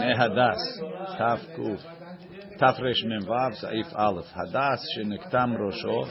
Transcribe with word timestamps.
Dine 0.00 0.16
Hadas, 0.16 1.18
Taf 1.18 1.40
Kuf, 1.58 1.78
Tafresh 2.58 3.04
Mem 3.04 3.26
Vav, 3.26 3.52
Saif 3.62 3.94
Aleph. 3.94 4.24
Hadas 4.34 4.78
sheniktam 4.96 5.58
rosho, 5.58 6.08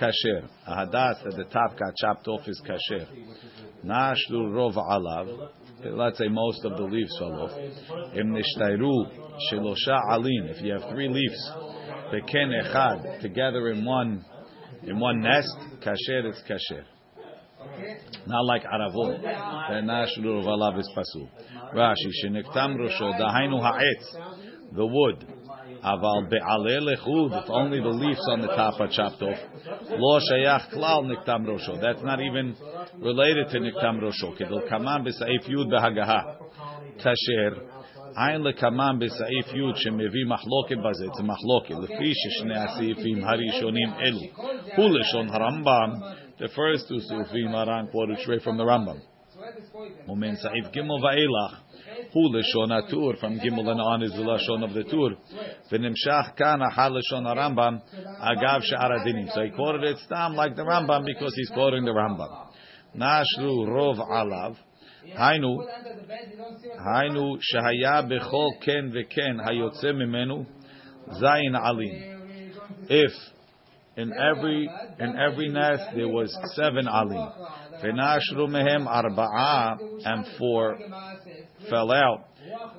kasher. 0.00 0.48
A 0.68 0.86
hadas 0.86 1.24
that 1.24 1.34
the 1.36 1.44
top 1.44 1.76
got 1.76 1.96
chopped 1.96 2.28
off 2.28 2.46
is 2.46 2.62
kasher. 2.64 3.06
Nashlu 3.84 4.52
rov 4.52 4.76
alav. 4.76 5.48
Let's 5.84 6.18
say 6.18 6.28
most 6.28 6.64
of 6.64 6.76
the 6.76 6.84
leaves 6.84 7.16
fell 7.18 7.32
off. 7.32 7.50
Im 8.14 8.32
nishtairu 8.32 9.32
shelosha 9.50 10.00
alin. 10.12 10.50
If 10.50 10.62
you 10.62 10.72
have 10.74 10.88
three 10.92 11.08
leaves, 11.08 11.50
beken 12.12 12.52
echad 12.62 13.20
together 13.20 13.70
in 13.70 13.84
one 13.84 14.24
in 14.84 15.00
one 15.00 15.20
nest, 15.20 15.56
kasher 15.80 16.24
it's 16.26 16.40
kasher. 16.48 16.84
Not 18.26 18.44
like 18.46 18.64
aravot. 18.64 19.22
Nashlu 19.84 20.24
rov 20.24 20.46
alav 20.46 20.78
is 20.78 20.90
pasul. 20.96 21.28
Rashi 21.74 22.10
sheniktam 22.24 22.76
rosho 22.76 23.12
dahainu 23.20 23.60
ha'etz, 23.60 24.16
the 24.74 24.86
wood. 24.86 25.26
Aval 25.84 26.30
be'aleh 26.30 26.80
lechud, 26.80 27.42
if 27.42 27.50
only 27.50 27.80
the 27.80 27.88
leaves 27.88 28.26
on 28.30 28.40
the 28.40 28.48
top 28.48 28.80
are 28.80 28.88
chopped 28.88 29.22
off. 29.22 29.38
Lo 29.90 30.18
shayach 30.32 30.72
klal 30.72 31.04
niktam 31.04 31.44
rosho. 31.44 31.80
That's 31.80 32.02
not 32.02 32.20
even 32.20 32.56
related 32.98 33.48
to 33.50 33.58
niktam 33.58 34.00
rosho. 34.00 34.34
Kedol 34.38 34.68
kaman 34.68 35.04
b'sa'if 35.04 35.46
yud 35.48 35.68
behagaha. 35.70 36.36
Kasher. 37.02 37.58
Lekaman 38.16 39.02
b'sa'if 39.02 39.54
yud 39.54 39.76
shemevi 39.84 40.24
mahloket 40.26 40.82
baze. 40.82 41.02
It's 41.02 41.18
a 41.18 41.22
mahloket. 41.22 41.76
Lefi 41.76 42.12
sheshne 42.12 42.56
asifim 42.56 43.22
harishonim 43.22 43.92
elu. 44.00 44.32
Hu 44.76 44.82
leshon 44.82 45.28
harambam. 45.30 46.16
The 46.38 46.48
first 46.54 46.88
two 46.88 47.00
sufim 47.10 47.90
quoted 47.90 48.18
straight 48.20 48.42
from 48.42 48.56
the 48.56 48.64
Rambam. 48.64 49.00
Umen 50.08 50.36
sa'if 50.36 50.72
gimel 50.72 51.00
va'elach. 51.00 51.58
Hu 52.12 52.28
leshon 52.30 52.70
atur 52.70 53.18
from 53.18 53.38
Gimel 53.38 53.68
and 53.68 53.80
on 53.80 54.02
is 54.02 54.12
the 54.12 54.18
lashon 54.18 54.64
of 54.64 54.72
the 54.72 54.84
tur. 54.84 55.16
V'nimshach 55.70 56.36
kana 56.36 56.70
ha 56.70 56.88
leshon 56.88 57.24
Rambam 57.24 57.80
agav 58.20 58.62
she'aradinim. 58.62 59.32
So 59.32 59.42
he 59.42 59.50
quoted 59.50 59.84
it 59.84 59.98
stam 59.98 60.34
like 60.34 60.56
the 60.56 60.62
Rambam 60.62 61.04
because 61.04 61.34
he's 61.34 61.50
quoting 61.50 61.84
the 61.84 61.92
Rambam. 61.92 62.48
Nashru 62.96 63.68
rov 63.68 63.98
alav. 63.98 64.56
Hainu, 65.18 65.66
hainu 66.80 67.38
shehaya 67.52 68.08
bechol 68.08 68.50
ken 68.64 68.92
veken 68.92 69.40
hayotze 69.44 69.92
mimenu 69.92 70.46
zayin 71.20 71.54
alim. 71.54 72.14
If 72.88 73.12
in 73.96 74.12
every 74.12 74.68
in 74.98 75.16
every 75.18 75.48
nest 75.48 75.82
there 75.94 76.08
was 76.08 76.36
seven 76.54 76.88
alim, 76.88 77.28
v'nashru 77.82 78.48
mehem 78.48 78.86
arba'a 78.86 79.78
and 80.04 80.26
four 80.38 80.78
fell 81.70 81.92
out. 81.92 82.24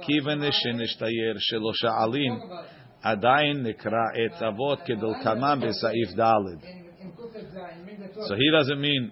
Kiven 0.07 0.39
nishnishtayer 0.39 1.38
shelosha 1.52 1.91
alim 2.02 2.39
adayin 3.03 3.63
nikra 3.66 4.17
etz 4.17 4.41
avot 4.41 4.88
kedol 4.88 5.22
kaman 5.23 5.61
b'saif 5.61 6.16
dalid. 6.17 6.84
So 8.28 8.36
he 8.36 8.52
doesn't 8.52 8.80
mean 8.80 9.11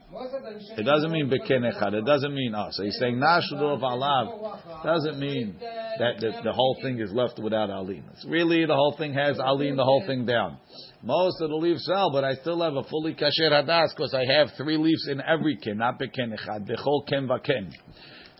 it 0.77 0.83
doesn't 0.83 1.11
mean 1.11 1.29
beken 1.29 1.69
echad. 1.69 1.93
It 1.93 2.05
doesn't 2.05 2.33
mean 2.33 2.55
us. 2.55 2.75
So 2.77 2.83
he's 2.83 2.97
saying 2.97 3.15
nashudol 3.15 3.75
of 3.75 3.81
alav 3.81 4.83
doesn't 4.83 5.19
mean 5.19 5.55
that 5.59 6.19
the, 6.19 6.31
the, 6.43 6.53
whole 6.53 6.77
thing 6.81 6.99
is 6.99 7.11
left 7.11 7.39
without 7.39 7.69
alim. 7.69 8.03
It's 8.13 8.25
really 8.25 8.65
the 8.65 8.75
whole 8.75 8.95
thing 8.97 9.13
has 9.13 9.39
alim, 9.39 9.75
the 9.75 9.83
whole 9.83 10.03
thing 10.07 10.25
down. 10.25 10.57
Most 11.01 11.41
of 11.41 11.49
the 11.49 11.55
leaves 11.55 11.85
fell, 11.85 12.11
but 12.11 12.23
I 12.23 12.35
still 12.35 12.61
have 12.61 12.75
a 12.75 12.83
fully 12.83 13.13
kasher 13.13 13.51
hadas 13.51 13.89
because 13.95 14.13
I 14.13 14.25
have 14.37 14.49
three 14.57 14.77
leaves 14.77 15.07
in 15.07 15.21
every 15.21 15.57
ken, 15.57 15.77
not 15.77 15.99
beken 15.99 16.33
echad. 16.33 16.67
Bechol 16.69 17.07
ken 17.07 17.27
vaken 17.27 17.73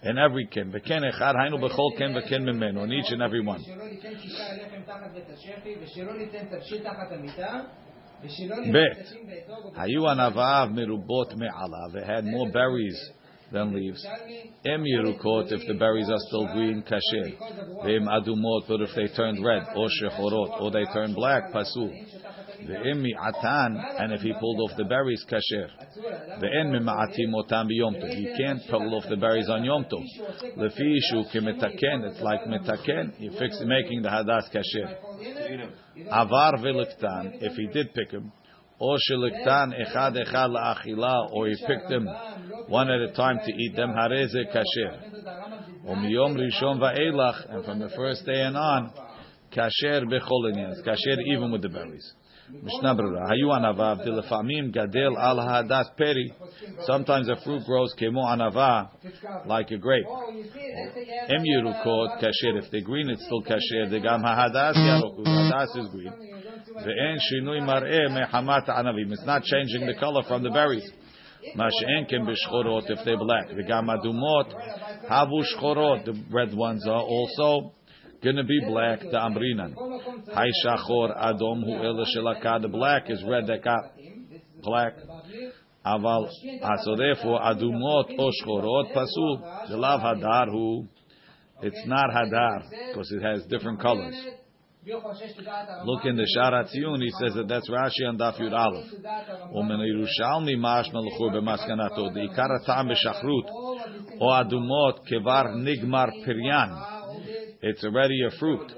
in 0.04 0.18
every 0.18 0.48
kin. 0.48 0.72
V'ken 0.72 1.02
echad 1.02 1.36
hainu 1.36 1.60
b'chol 1.60 1.98
ken 1.98 2.14
v'ken 2.14 2.44
mimenu, 2.44 2.82
on 2.82 2.92
each 2.92 3.12
and 3.12 3.22
every 3.22 3.42
one. 3.42 3.64
Bet. 8.72 9.08
Hayu 9.78 10.02
anavav 10.08 10.72
merubot 10.72 11.36
me'ala. 11.36 11.90
They 11.94 12.06
had 12.06 12.24
more 12.26 12.50
berries 12.52 12.98
than 13.52 13.74
leaves. 13.74 14.06
Em 14.66 14.84
yerukot, 14.84 15.52
if 15.52 15.68
the 15.68 15.74
berries 15.74 16.10
are 16.10 16.20
still 16.28 16.48
green, 16.54 16.84
kasher. 16.84 17.38
V'em 17.84 18.08
adumot, 18.08 18.68
but 18.68 18.82
if 18.82 18.90
they 18.96 19.08
turned 19.16 19.44
red, 19.44 19.64
or 19.76 19.90
shechorot, 20.02 20.62
or 20.62 20.72
they 20.72 20.86
turned 20.94 21.16
black, 21.16 21.52
pasul. 21.52 21.92
Ve'em 22.68 23.04
atan, 23.04 24.02
and 24.02 24.14
if 24.14 24.22
he 24.22 24.34
pulled 24.40 24.60
off 24.62 24.78
the 24.78 24.86
berries, 24.86 25.24
kasher. 25.30 25.70
Ve'en 26.40 26.72
mima'atim 26.72 27.34
otam 27.34 27.68
b'yom 27.68 28.02
tov. 28.02 28.18
You 28.20 28.34
can't 28.38 28.62
pull 28.70 28.96
off 28.96 29.06
the 29.10 29.18
berries 29.18 29.50
on 29.50 29.64
yom 29.64 29.86
tov. 29.86 30.04
Lefi 30.58 30.98
shu 31.10 31.24
kemetaken, 31.34 32.04
it's 32.10 32.22
like 32.22 32.42
metaken. 32.46 33.20
You 33.20 33.32
fix 33.38 33.62
making 33.66 34.02
the 34.02 34.10
hadas 34.10 34.50
kasher. 34.54 34.96
Avar 36.12 36.54
ve'liktan, 36.58 37.42
if 37.42 37.54
he 37.56 37.68
did 37.68 37.94
pick 37.94 38.12
him, 38.12 38.32
or 38.80 38.98
sheliktan 39.10 39.74
echad 39.74 40.16
echad 40.16 40.50
la'achila, 40.50 41.32
or 41.32 41.48
he 41.48 41.56
picked 41.68 41.90
them 41.90 42.08
one 42.68 42.90
at 42.90 43.02
a 43.02 43.12
time 43.14 43.40
to 43.46 43.52
eat 43.52 43.76
them, 43.76 43.90
hareze 43.90 44.36
kasher. 44.54 45.86
Umiyom 45.86 46.38
rishon 46.38 46.80
va'elach, 46.80 47.54
and 47.54 47.66
from 47.66 47.80
the 47.80 47.90
first 47.90 48.26
day 48.26 48.42
and 48.42 48.58
on, 48.58 48.92
kasher 49.52 50.04
bechol 50.06 50.84
kasher 50.86 51.22
even 51.28 51.52
with 51.52 51.62
the 51.62 51.70
berries. 51.70 52.14
Mishnah 52.50 52.96
Berurah. 52.96 53.30
Hayu 53.30 53.48
anavav 53.48 54.06
dilefamim 54.06 54.74
gadel 54.74 55.18
al 55.18 55.38
hadas 55.38 55.96
peri. 55.98 56.34
Sometimes 56.86 57.30
a 57.30 57.38
fruit 57.44 57.64
grows 57.66 57.94
kemo 58.00 58.24
anava, 58.26 58.90
like 59.46 59.72
a 59.72 59.78
grape. 59.78 60.06
Em 61.30 61.44
yerukot 61.44 62.20
kasher. 62.22 62.58
If 62.58 62.70
they're 62.72 62.82
green, 62.82 63.10
it's 63.10 63.24
still 63.24 63.42
kasher. 63.42 63.90
The 63.90 64.00
gam 64.02 64.22
hadas 64.22 64.76
yarok. 64.76 65.26
Hadas 65.26 65.78
is 65.78 65.88
green. 65.92 66.14
Ve'en 66.76 67.18
shinui 67.32 67.62
mar'eh 67.66 68.10
mehamat 68.10 68.68
anavim. 68.68 69.12
It's 69.12 69.26
not 69.26 69.44
changing 69.44 69.86
the 69.88 69.96
color 70.00 70.24
from 70.28 70.44
the 70.44 70.50
berries. 70.50 70.90
Mash'en 71.56 72.10
ken 72.10 72.26
b'shchorot 72.26 72.90
if 72.90 73.00
they're 73.06 73.18
black. 73.18 73.48
The 73.50 73.64
gam 73.64 73.88
adumot 73.88 74.54
havu 75.10 75.44
shchorot. 75.56 76.06
The 76.06 76.24
red 76.30 76.54
ones 76.54 76.86
are 76.88 77.02
also 77.02 77.74
going 78.24 78.38
to 78.38 78.44
be 78.44 78.60
black, 78.68 79.02
the 79.02 79.18
amrinan. 79.18 79.76
Hay 80.34 80.52
shachor 80.66 81.12
adom 81.16 81.64
hu 81.64 81.74
ela 81.84 82.06
shelaka, 82.16 82.62
the 82.62 82.70
black 82.70 83.10
is 83.10 83.24
red 83.28 83.48
that 83.48 83.62
got 83.64 83.94
black. 84.64 84.96
So 85.86 86.96
therefore, 86.96 87.42
adumot 87.42 88.10
shchorot 88.18 88.94
pasul, 88.94 89.42
it's 91.62 91.86
not 91.86 92.10
hadar, 92.10 92.64
because 92.90 93.12
it 93.12 93.22
has 93.22 93.46
different 93.48 93.80
colors. 93.82 94.16
Look 94.86 96.04
in 96.04 96.16
the 96.18 96.24
Tziyun, 96.24 97.02
he 97.02 97.10
says 97.12 97.34
that 97.36 97.48
that's 97.48 97.70
Rashi 97.70 98.04
and 98.04 98.20
Daf 98.20 98.38
Yud 98.38 98.54
Aleph. 98.54 98.92
Yerushalmi 99.54 100.56
mashma 100.58 101.00
l'chur 101.02 101.32
b'maskanato, 101.32 102.14
the 102.14 102.28
ikar 102.28 102.66
ta'am 102.66 102.88
b'shachrut, 102.90 103.48
o 104.20 104.26
adumot 104.26 105.00
kevar 105.10 105.56
nigmar 105.56 106.12
piryan, 106.26 106.93
it's 107.63 107.85
already 107.85 108.23
a 108.27 108.31
fruit. 108.39 108.73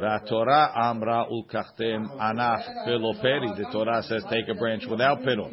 The 0.00 0.20
Torah 0.28 0.72
amra 0.76 1.26
ulkachtem 1.30 2.08
anaf 2.18 2.62
piloperi. 2.86 3.56
The 3.56 3.68
Torah 3.72 4.02
says 4.02 4.24
take 4.30 4.48
a 4.48 4.54
branch 4.54 4.84
without 4.90 5.22
pilot. 5.24 5.52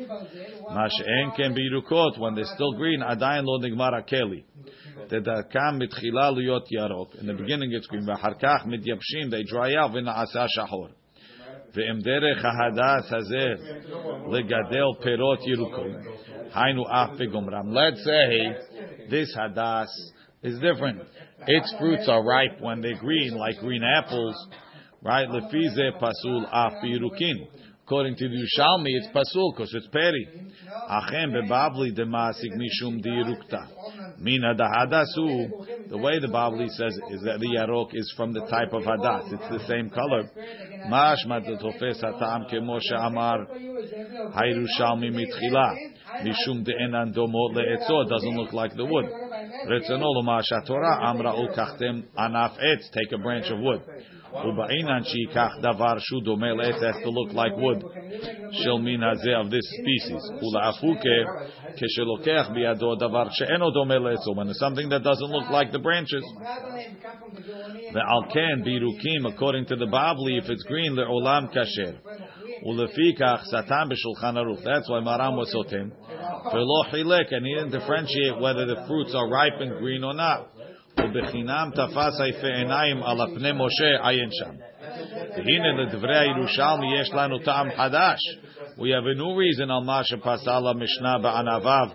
Mash'en 0.72 1.36
can 1.36 1.54
be 1.54 1.70
rukot 1.72 2.20
when 2.20 2.36
they're 2.36 2.46
still 2.46 2.74
green. 2.74 3.02
Adayin 3.02 3.44
lo 3.46 3.60
nigmar 3.60 3.94
akeli. 3.94 4.44
תדרכם 5.08 5.80
מתחילה 5.80 6.32
להיות 6.32 6.72
ירוק. 6.72 7.16
In 7.16 7.28
the 7.28 7.34
beginning 7.34 7.72
it's 7.72 7.88
green. 7.88 8.06
ואחר 8.08 8.34
כך 8.40 8.66
מתייבשים, 8.66 9.30
they 9.30 9.44
dry 9.44 9.76
out 9.76 9.92
ונעשה 9.94 10.46
שחור. 10.48 10.88
ואם 11.76 12.00
דרך 12.00 12.46
ההדס 12.46 13.14
הזה 13.14 13.48
לגדל 14.32 15.04
פירות 15.04 15.40
ירוקים, 15.48 15.96
היינו 16.54 16.84
אף 16.90 17.10
בגומרם. 17.20 17.78
Let's 17.78 18.00
say 18.00 18.56
this 19.10 19.36
hadas 19.38 19.88
is 20.43 20.59
different. 20.61 21.03
Its 21.47 21.75
fruits 21.79 22.09
are 22.09 22.25
ripe 22.25 22.61
when 22.61 22.81
they're 22.81 22.99
green, 22.99 23.35
like 23.37 23.59
green 23.59 23.83
apples, 23.83 24.35
right? 25.03 25.29
Lefize 25.29 26.01
pasul 26.01 26.47
afirukin. 26.53 27.49
According 27.85 28.15
to 28.17 28.29
the 28.29 28.37
Yushalmi, 28.37 28.91
it's 28.91 29.09
pasul 29.09 29.53
because 29.53 29.73
it's 29.75 29.89
peri. 29.89 30.51
Achem 30.89 31.33
bebavli 31.35 31.93
demasig 31.93 32.55
mishum 32.57 33.05
dirukta. 33.05 33.67
Mina 34.19 34.55
dahadasu. 34.55 35.89
The 35.89 35.99
way 35.99 36.21
the 36.21 36.29
Bavli 36.29 36.69
says 36.69 36.97
is 37.11 37.23
that 37.23 37.41
the 37.41 37.49
yarok 37.59 37.89
is 37.95 38.13
from 38.17 38.33
the 38.33 38.43
type 38.43 38.73
of 38.73 38.85
hadas. 38.85 39.33
It's 39.33 39.49
the 39.51 39.67
same 39.67 39.91
color. 39.91 40.31
Mash 40.89 41.25
matatofes 41.27 42.01
hatam 42.05 42.49
kemoshe 42.53 42.95
amar 42.95 43.49
hayrushalmi 44.37 45.11
mitchila. 45.11 45.75
Mishum 46.23 46.65
de'enan 46.65 47.13
domot 47.13 47.57
le'etzot. 47.57 48.09
Doesn't 48.09 48.37
look 48.37 48.53
like 48.53 48.77
the 48.77 48.85
wood 48.85 49.07
Torah 50.66 51.10
amra 51.10 51.34
ul 51.34 51.50
kachtem 51.50 52.04
anaf 52.18 52.58
etz. 52.60 52.90
Take 52.92 53.12
a 53.14 53.18
branch 53.18 53.52
of 53.52 53.60
wood. 53.60 53.82
ובעינן 54.36 55.04
שייקח 55.04 55.52
דבר 55.62 55.98
שהוא 56.00 56.24
דומה 56.24 56.54
לעץ 56.54 56.76
has 56.76 56.96
to 57.04 57.10
look 57.10 57.34
like 57.34 57.56
wood 57.56 57.86
של 58.52 58.74
מין 58.74 59.04
הזה 59.04 59.32
of 59.40 59.46
this 59.46 59.68
species. 59.80 60.44
ולאפוקה 60.44 61.20
כשלוקח 61.76 62.50
בידו 62.54 62.96
דבר 62.96 63.30
שאינו 63.30 63.72
דומה 63.72 63.98
לעץ 63.98 64.28
when 64.28 64.50
it's 64.50 64.60
something 64.60 64.90
that 64.90 65.04
doesn't 65.04 65.32
look 65.32 65.50
like 65.50 65.72
the 65.72 65.80
branches. 65.80 66.26
ועל 67.94 68.24
כן 68.30 68.64
בירוקים 68.64 69.26
according 69.26 69.66
to 69.70 69.76
the 69.76 69.88
Bavli 69.92 70.38
if 70.42 70.50
it's 70.50 70.64
green 70.68 70.96
לעולם 70.96 71.48
כשר. 71.48 71.92
ולפיכך 72.66 73.42
סתם 73.44 73.90
בשולחן 73.90 74.38
ערוך. 74.38 74.60
That's 74.60 74.90
why 74.90 75.02
Maram 75.06 75.36
was 75.38 75.52
sotem. 75.52 75.92
ולא 76.54 76.84
חילק 76.92 77.28
and 77.34 77.46
he 77.46 77.54
didn't 77.56 77.72
differentiate 77.72 78.40
whether 78.40 78.66
the 78.66 78.80
fruits 78.88 79.14
are 79.16 79.28
ripe 79.30 79.60
and 79.62 79.72
green 79.80 80.04
or 80.04 80.14
not. 80.14 80.56
ובחינם 81.00 81.70
תפס 81.76 82.22
היפה 82.22 82.48
עיניים 82.48 83.04
על 83.04 83.22
הפני 83.22 83.52
משה 83.52 84.08
עיין 84.08 84.30
שם. 84.32 84.52
והנה 85.38 85.84
לדברי 85.84 86.18
הירושלמי 86.18 87.00
יש 87.02 87.14
לנו 87.14 87.40
טעם 87.40 87.72
חדש. 87.78 88.20
We 88.78 88.90
have 88.92 89.06
a 89.06 89.16
new 89.18 89.34
reason 89.36 89.72
על 89.72 89.84
מה 89.86 90.02
שפסל 90.04 90.68
המשנה 90.68 91.18
בענביו 91.18 91.88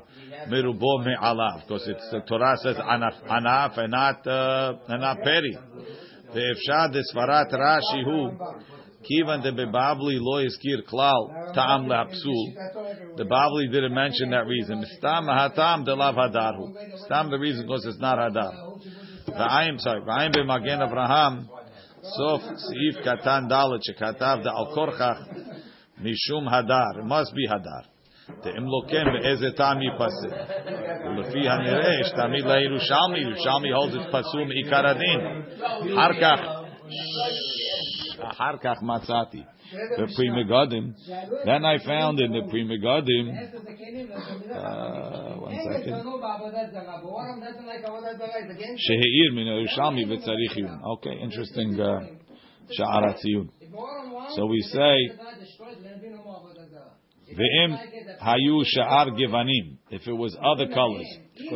מרובו 0.46 0.98
מעליו. 0.98 1.60
Because 1.66 1.88
it's, 1.88 2.10
the 2.10 2.20
Torah 2.26 2.56
says 2.62 2.80
ענף 2.80 3.78
and 3.78 3.90
not, 3.90 4.26
uh, 4.26 4.92
and 4.92 5.00
not 5.00 5.24
פרי. 5.24 5.54
ואפשר 6.34 6.86
דסברת 6.92 7.54
רש"י 7.54 8.00
הוא 8.04 8.30
כיוון 9.04 9.40
דבבבלי 9.40 10.18
לא 10.18 10.44
הזכיר 10.44 10.80
כלל 10.86 11.52
טעם 11.54 11.88
להפסול. 11.88 12.46
The 13.16 13.24
Bavli 13.24 13.66
didn't 13.72 13.94
mention 13.94 14.30
that 14.30 14.46
reason. 14.46 14.84
סתם 14.96 15.26
הטעם 15.30 15.84
דלאו 15.84 16.22
הדר 16.24 16.50
הוא. 16.56 16.68
סתם 16.96 17.28
the 17.30 17.38
reason 17.38 17.66
because 17.66 17.86
it's 17.86 18.00
not 18.00 18.18
הדר. 18.18 18.50
ועין, 19.28 19.76
sorry, 19.76 20.08
ועין 20.08 20.32
במגן 20.32 20.82
אברהם, 20.82 21.40
סוף 22.02 22.42
סעיף 22.42 23.06
קטן 23.06 23.42
ד' 23.48 23.82
שכתב 23.82 24.38
דעל 24.42 24.74
כורכך 24.74 25.16
משום 25.98 26.48
הדר, 26.48 27.00
it 27.00 27.08
must 27.08 27.30
be 27.30 27.54
הדר. 27.54 27.90
דאם 28.44 28.64
לא 28.64 28.82
כן, 28.88 29.04
באיזה 29.12 29.50
טעם 29.50 29.78
ייפסק? 29.82 30.52
ולפי 31.06 31.48
הנראה, 31.48 32.00
יש 32.00 32.10
תמיד 32.10 32.44
לירושלמי, 32.46 33.18
ירושלמי 33.18 33.68
holds 33.74 33.94
it 33.94 34.12
פסול 34.12 34.44
מעיקר 34.44 34.86
הדין. 34.86 35.20
אחר 35.94 36.20
כך, 36.20 36.40
Achar 38.31 38.61
kach 38.63 38.81
matzati. 38.81 39.45
The 39.97 40.07
Pri 40.15 40.29
Megadim. 40.29 40.93
Then 41.45 41.65
I 41.65 41.77
found 41.85 42.19
in 42.19 42.31
the 42.31 42.43
Pri 42.49 42.63
Megadim. 42.63 43.25
Uh, 44.55 45.35
one 45.39 45.57
second. 45.71 46.03
Sheheir 48.85 49.33
min 49.33 49.47
Yerushalmi 49.47 50.05
v'tzarich 50.05 50.55
yun. 50.55 50.81
Okay, 50.97 51.15
interesting. 51.21 51.75
Sha'arat 52.77 53.15
uh, 53.15 53.45
So 54.35 54.45
we 54.47 54.61
say. 54.61 54.97
Ve'im 57.33 57.77
hayu 58.21 58.63
sha'ar 58.75 59.07
givanim. 59.17 59.77
If 59.89 60.07
it 60.07 60.13
was 60.13 60.35
other 60.41 60.67
colors. 60.73 61.07
If 61.37 61.51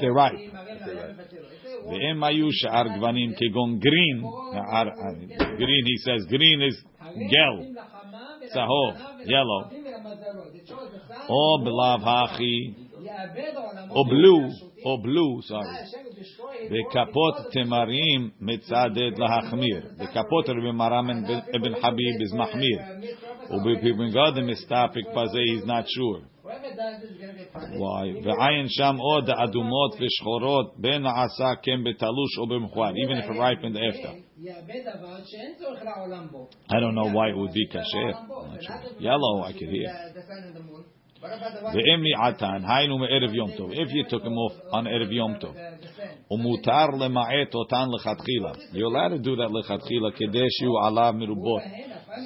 they're 0.00 0.12
right. 0.12 0.34
If 0.34 0.84
they're 0.84 0.96
right. 0.96 1.16
The 1.86 1.96
ayu 2.22 2.48
she'ar 2.50 2.86
gvanim 2.86 3.34
kegon 3.38 3.80
green. 3.80 4.32
Green, 5.56 5.84
he 5.86 5.96
says, 5.98 6.24
green 6.28 6.62
is 6.62 6.82
gel. 7.30 7.66
Sahov, 8.54 8.96
yellow. 9.24 9.70
Or 13.90 14.04
blue. 14.08 14.50
Or 14.84 15.02
blue, 15.02 15.42
sorry. 15.42 15.78
Ve'kapot 16.70 17.36
temarim 17.54 18.32
mitzadet 18.42 19.16
lahachmir. 19.18 19.82
Ve'kapot 19.98 20.48
Rabbi 20.48 20.72
Maharam 20.72 21.10
ibn 21.52 21.72
Habib 21.74 22.20
is 22.20 22.32
mahmir. 22.32 22.84
Ubi 23.50 23.76
Pibin 23.82 24.12
he's 25.46 25.64
not 25.64 25.84
sure. 25.88 26.20
Why? 27.53 28.05
ועין 28.23 28.65
שם 28.67 28.95
עוד 28.99 29.29
אדומות 29.29 29.95
ושחורות 29.99 30.73
בין 30.77 31.01
נעשה 31.01 31.55
כן 31.61 31.83
בתלוש 31.83 32.37
או 32.37 32.47
במכוער, 32.47 32.91
even 32.93 33.17
if 33.17 33.29
it 33.29 33.37
ripened 33.37 33.77
after. 33.77 34.11
I 36.69 36.79
don't 36.79 36.95
know 36.95 37.09
why 37.17 37.29
it 37.29 37.37
would 37.37 37.53
be 37.53 37.65
kasher. 37.67 38.09
Sure. 38.61 38.81
Yellow, 38.99 39.43
I 39.43 39.53
could 39.53 39.69
hear. 39.69 39.89
ואם 41.73 42.03
מעתן, 42.03 42.61
היינו 42.67 42.97
מערב 42.97 43.33
יום 43.33 43.51
טוב. 43.57 43.71
If 43.71 43.89
you 43.89 44.09
took 44.09 44.23
him 44.23 44.35
off 44.45 44.73
on 44.73 44.87
ערב 44.87 45.11
יום 45.11 45.33
טוב. 45.39 45.55
ומותר 46.31 46.85
למעט 46.99 47.55
אותן 47.55 47.85
לכתחילה. 47.95 48.51
You're 48.73 48.89
allowed 48.91 49.13
to 49.17 49.19
do 49.19 49.35
that 49.35 49.51
לכתחילה 49.59 50.11
כדי 50.15 50.47
שיהיו 50.49 50.87
עליו 50.87 51.13
מרובות. 51.17 51.61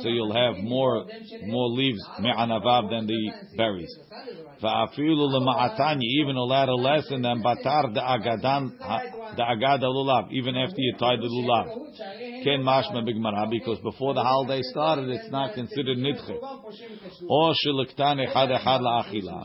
so 0.01 0.09
you'll 0.09 0.35
have 0.35 0.63
more 0.63 1.05
more 1.47 1.69
leaves 1.69 2.03
me'anavav 2.21 2.91
than 2.91 3.07
the 3.07 3.33
berries. 3.57 3.93
Va'afilu 4.63 5.27
lema'atani, 5.35 6.03
even 6.21 6.37
a 6.37 6.45
little 6.45 6.81
less 6.81 7.09
than 7.09 7.23
batar 7.23 7.93
da'agadan 7.95 8.79
da'agada 9.37 9.85
lulav, 9.85 10.31
even 10.33 10.57
after 10.57 10.79
you 10.79 10.95
tie 10.99 11.17
the 11.17 11.23
lulav. 11.23 11.67
Ken 12.45 12.63
mashma 12.63 13.03
bigmara, 13.07 13.51
because 13.51 13.79
before 13.81 14.15
the 14.15 14.23
holiday 14.23 14.61
started, 14.63 15.09
it's 15.09 15.31
not 15.31 15.55
considered 15.55 15.99
nidche. 15.99 16.37
Or 17.29 17.53
shilektan 17.65 18.25
echad 18.27 18.51
echad 18.59 18.81
la'achila. 18.81 19.45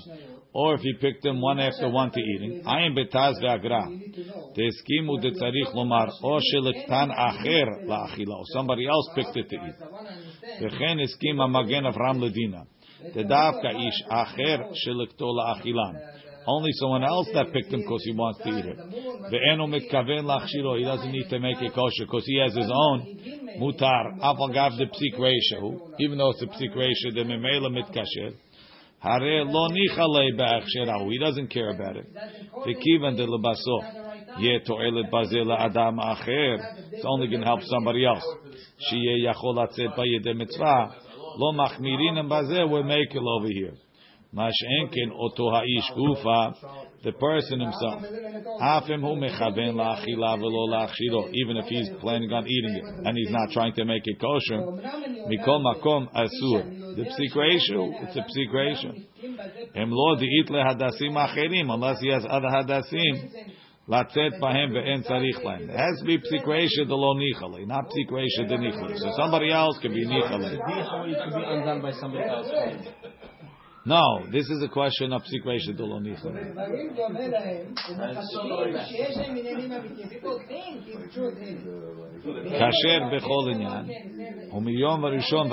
Or 0.54 0.74
if 0.74 0.82
you 0.84 0.96
pick 1.00 1.22
them 1.22 1.42
one 1.42 1.60
after 1.60 1.90
one 1.90 2.10
to 2.12 2.20
eating. 2.20 2.64
Ayin 2.66 2.96
betaz 2.98 3.36
ve'agra. 3.44 3.86
Teskimu 4.58 5.22
de 5.22 5.32
tzarich 5.32 5.74
lomar. 5.76 6.10
Or 6.24 6.40
shilektan 6.40 7.10
acher 7.16 7.86
la'achila. 7.86 8.38
Or 8.38 8.46
somebody 8.54 8.88
else 8.88 9.10
picked 9.16 9.36
it 9.38 9.50
to 9.50 9.56
eat. 9.56 9.76
וכן 10.61 10.97
הסכים 11.05 11.41
המגן 11.41 11.87
אברהם 11.87 12.25
לדינה. 12.25 12.61
דווקא 13.15 13.67
איש 13.67 14.03
אחר 14.09 14.57
שלקטו 14.75 15.27
לאכילן. 15.37 15.95
Only 16.47 16.73
someone 16.83 17.05
else 17.05 17.29
that 17.35 17.53
picked 17.53 17.73
him 17.73 17.81
because 17.81 18.03
he 18.05 18.13
wants 18.13 18.39
to 18.43 18.49
eat 18.59 18.67
it. 18.73 18.79
ואינו 19.31 19.67
מתכוון 19.67 20.27
להכשירו, 20.27 20.77
he 20.77 20.85
doesn't 20.85 21.13
need 21.13 21.29
to 21.31 21.39
make 21.39 21.63
it 21.63 21.73
kosher 21.75 22.05
because 22.07 22.27
he 22.27 22.37
has 22.45 22.55
his 22.57 22.71
own. 22.71 22.99
מותר, 23.59 24.03
אף 24.21 24.37
אגב 24.51 24.73
דפסיק 24.79 25.15
רישו, 25.19 25.73
even 26.01 26.17
though 26.19 26.33
it's 26.37 26.43
a 26.43 26.47
פסיק 26.47 26.77
רישו, 26.77 27.11
דממילא 27.15 27.71
מתקשר. 27.71 28.37
הרי 29.03 29.45
לא 29.45 29.67
ניחא 29.73 30.03
לי 30.03 30.37
בהכשרה, 30.37 30.97
he 30.97 31.19
doesn't 31.19 31.53
care 31.55 31.71
about 31.77 31.97
it. 31.97 32.19
וכיוון 32.67 33.17
דלבסוף, 33.17 33.85
It's 34.40 34.70
only 37.06 37.28
going 37.28 37.42
to 37.42 37.46
help 37.48 37.62
somebody 37.64 38.06
else. 38.06 38.24
Shiye 38.92 39.26
yachol 39.26 39.58
atzed 39.58 39.96
bayede 39.98 40.36
mitzvah. 40.36 40.96
Lo 41.38 41.54
machmirin 41.54 42.18
and 42.18 42.30
we 42.72 42.84
make 42.84 43.14
it 43.14 43.22
over 43.22 43.48
here. 43.48 43.74
Mashenkin 44.34 45.12
oto 45.14 45.50
ha'ish 45.52 45.92
gufa. 45.96 46.54
The 47.04 47.12
person 47.14 47.60
himself. 47.60 48.02
Afim 48.62 49.02
hu 49.02 49.16
mechaven 49.16 49.76
la'achila 49.76 50.38
velo 50.38 50.68
la'achshiro. 50.68 51.30
Even 51.34 51.58
if 51.58 51.66
he's 51.66 51.90
planning 52.02 52.32
on 52.32 52.48
eating 52.48 52.76
it 52.76 52.84
and 53.06 53.18
he's 53.18 53.32
not 53.32 53.52
trying 53.52 53.74
to 53.74 53.86
make 53.86 54.06
it 54.06 54.20
kosher. 54.20 54.62
Mikol 55.28 55.62
makom 55.62 56.08
asur. 56.14 56.64
The 56.96 57.04
psik. 57.04 57.36
It's 58.04 58.16
a 58.16 58.22
psik 58.22 58.54
ratio. 58.54 58.94
Lo 59.76 60.16
di'it 60.16 60.50
lehadasim. 60.50 61.16
Unless 61.72 62.00
he 62.02 62.10
has 62.10 62.26
other 62.30 62.48
hadasim. 62.48 63.30
Latzet 63.88 64.36
ve'en 64.42 65.02
tzarich 65.02 65.40
lahem. 65.46 65.70
It 65.70 65.80
has 65.80 66.00
to 66.00 66.06
be 66.06 66.18
psikweisha 66.18 66.86
de 66.86 66.94
lo 66.94 67.14
nichale, 67.16 67.66
not 67.66 67.86
psikweisha 67.88 68.46
de 68.46 68.58
nichale. 68.58 68.98
So 68.98 69.12
somebody 69.16 69.50
else 69.50 69.80
could 69.82 69.94
be 69.94 70.06
nichale. 70.06 70.60
No, 73.86 74.26
this 74.30 74.50
is 74.50 74.62
a 74.62 74.68
question 74.68 75.14
of 75.14 75.22
psikweisha 75.22 75.78
de 75.78 75.86
lo 75.86 76.02
nichale. 76.02 76.54
Kasher 82.60 83.02
inyan. 83.54 83.88
Umiyom 84.52 85.00
v'rishon 85.00 85.50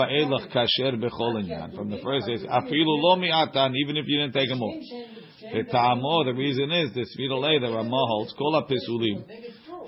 kasher 0.52 0.94
inyan. 0.94 1.72
From 1.76 1.88
the 1.88 1.98
first 1.98 2.26
days, 2.26 2.42
afilu 2.42 2.84
lo 2.84 3.14
mi'atan, 3.14 3.76
even 3.76 3.96
if 3.96 4.06
you 4.08 4.18
didn't 4.18 4.34
take 4.34 4.48
them 4.48 4.60
off. 4.60 5.13
Etamo, 5.54 6.24
the 6.24 6.34
reason 6.34 6.72
is 6.72 6.92
this 6.94 7.16
Vidalei, 7.16 7.60
the 7.60 7.70
Ramah 7.70 8.06
holds, 8.08 8.34
Kol 8.36 8.60
HaPesulim. 8.60 9.24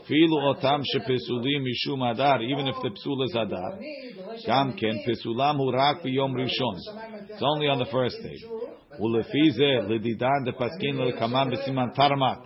Filu 0.09 0.55
otam 0.55 0.83
she 0.85 1.01
pesulim 1.01 1.65
mishum 1.67 2.09
adar, 2.09 2.41
even 2.41 2.69
if 2.69 2.77
the 2.83 2.91
psul 2.91 3.25
is 3.25 3.35
adar. 3.35 3.77
Gam 4.47 4.77
ken 4.79 5.03
pesulam 5.05 5.57
hu 5.57 5.73
rak 5.73 6.03
biyom 6.03 6.33
rishon. 6.35 6.77
It's 7.29 7.43
only 7.43 7.67
on 7.67 7.81
the 7.81 7.87
first 7.91 8.17
day. 8.23 8.37
Ulefize 9.01 9.01
ולפי 9.01 9.51
זה, 9.51 9.95
לדידן 9.95 10.45
דפסקין 10.47 11.01
ולקמם 11.01 11.93
tarmat. 11.97 12.39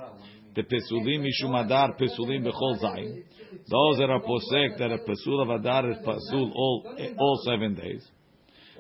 The 0.55 0.63
pesulim 0.63 1.21
משום 1.23 1.55
adar 1.55 1.89
pesulim 1.99 2.43
bechol 2.43 2.79
זין. 2.81 3.23
Those 3.69 3.99
that 3.99 4.09
are 4.09 4.21
posek 4.21 4.79
that 4.79 4.93
a 4.93 4.99
pesul 4.99 5.43
of 5.43 5.51
adar 5.51 5.91
is 5.91 5.99
pesul 5.99 6.53
all, 6.55 6.97
all 7.19 7.43
seven 7.45 7.75
days. 7.75 8.09